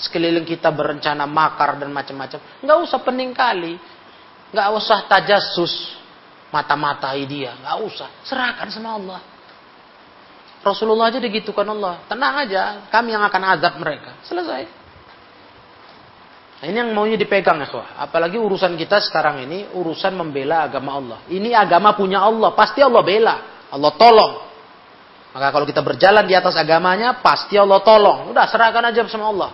[0.00, 2.40] sekeliling kita berencana makar dan macam-macam.
[2.62, 3.74] Nggak usah pening kali.
[4.48, 5.92] Nggak usah tajasus
[6.48, 7.52] mata-matai dia.
[7.58, 8.08] Nggak usah.
[8.24, 9.20] Serahkan sama Allah.
[10.64, 12.00] Rasulullah aja digitukan Allah.
[12.08, 14.16] Tenang aja kami yang akan azab mereka.
[14.24, 14.77] Selesai
[16.58, 21.18] nah, ini yang maunya dipegang ya apalagi urusan kita sekarang ini urusan membela agama Allah
[21.30, 23.36] ini agama punya Allah pasti Allah bela
[23.70, 24.32] Allah tolong
[25.28, 29.50] maka kalau kita berjalan di atas agamanya pasti Allah tolong udah serahkan aja sama Allah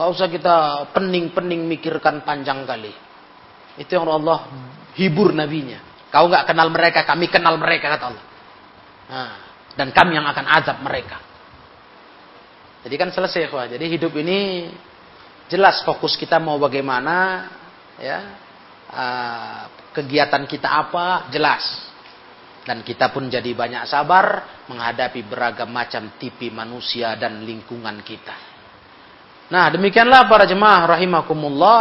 [0.00, 0.56] Gak usah kita
[0.96, 2.88] pening-pening mikirkan panjang kali.
[3.76, 4.48] Itu yang Allah
[4.96, 6.08] hibur nabinya.
[6.08, 8.24] Kau nggak kenal mereka, kami kenal mereka kata Allah.
[9.12, 9.34] Nah,
[9.76, 11.20] dan kami yang akan azab mereka.
[12.80, 13.68] Jadi kan selesai wah.
[13.68, 14.70] Jadi hidup ini
[15.50, 17.50] jelas fokus kita mau bagaimana,
[17.98, 18.18] ya
[18.88, 21.90] uh, kegiatan kita apa jelas.
[22.60, 28.36] Dan kita pun jadi banyak sabar menghadapi beragam macam tipe manusia dan lingkungan kita.
[29.50, 31.80] Nah, demikianlah para jemaah rahimakumullah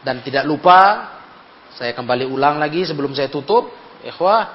[0.00, 1.12] dan tidak lupa
[1.76, 3.68] saya kembali ulang lagi sebelum saya tutup,
[4.00, 4.48] ikhwah,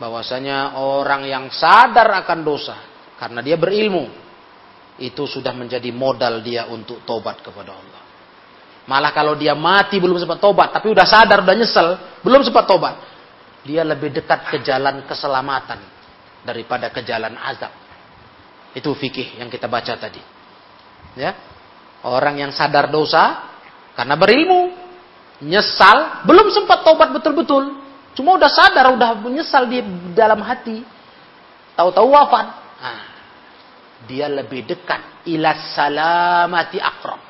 [0.00, 2.76] bahwasanya orang yang sadar akan dosa
[3.16, 4.25] karena dia berilmu
[4.96, 8.02] itu sudah menjadi modal dia untuk tobat kepada Allah.
[8.86, 11.88] Malah kalau dia mati belum sempat tobat, tapi udah sadar, udah nyesel,
[12.22, 12.94] belum sempat tobat,
[13.66, 15.82] dia lebih dekat ke jalan keselamatan
[16.46, 17.74] daripada ke jalan azab.
[18.72, 20.22] Itu fikih yang kita baca tadi.
[21.18, 21.34] Ya.
[22.06, 23.50] Orang yang sadar dosa
[23.98, 24.70] karena berilmu,
[25.42, 27.82] nyesal, belum sempat tobat betul-betul.
[28.14, 29.82] Cuma udah sadar, udah menyesal di
[30.14, 30.86] dalam hati.
[31.74, 32.46] Tahu-tahu wafat.
[32.80, 33.15] Nah,
[34.06, 37.20] dia lebih dekat ila salamati akram.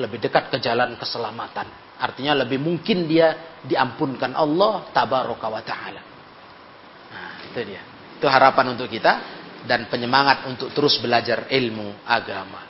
[0.00, 1.68] Lebih dekat ke jalan keselamatan.
[2.00, 6.02] Artinya lebih mungkin dia diampunkan Allah tabaraka wa taala.
[7.14, 7.82] Nah, itu dia.
[8.18, 9.12] Itu harapan untuk kita
[9.62, 12.66] dan penyemangat untuk terus belajar ilmu agama.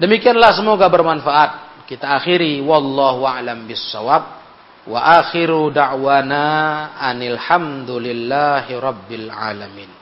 [0.00, 1.84] Demikianlah semoga bermanfaat.
[1.86, 4.42] Kita akhiri wallahu a'lam bissawab.
[4.88, 9.99] Wa akhiru da'wana anil hamdulillahi rabbil alamin.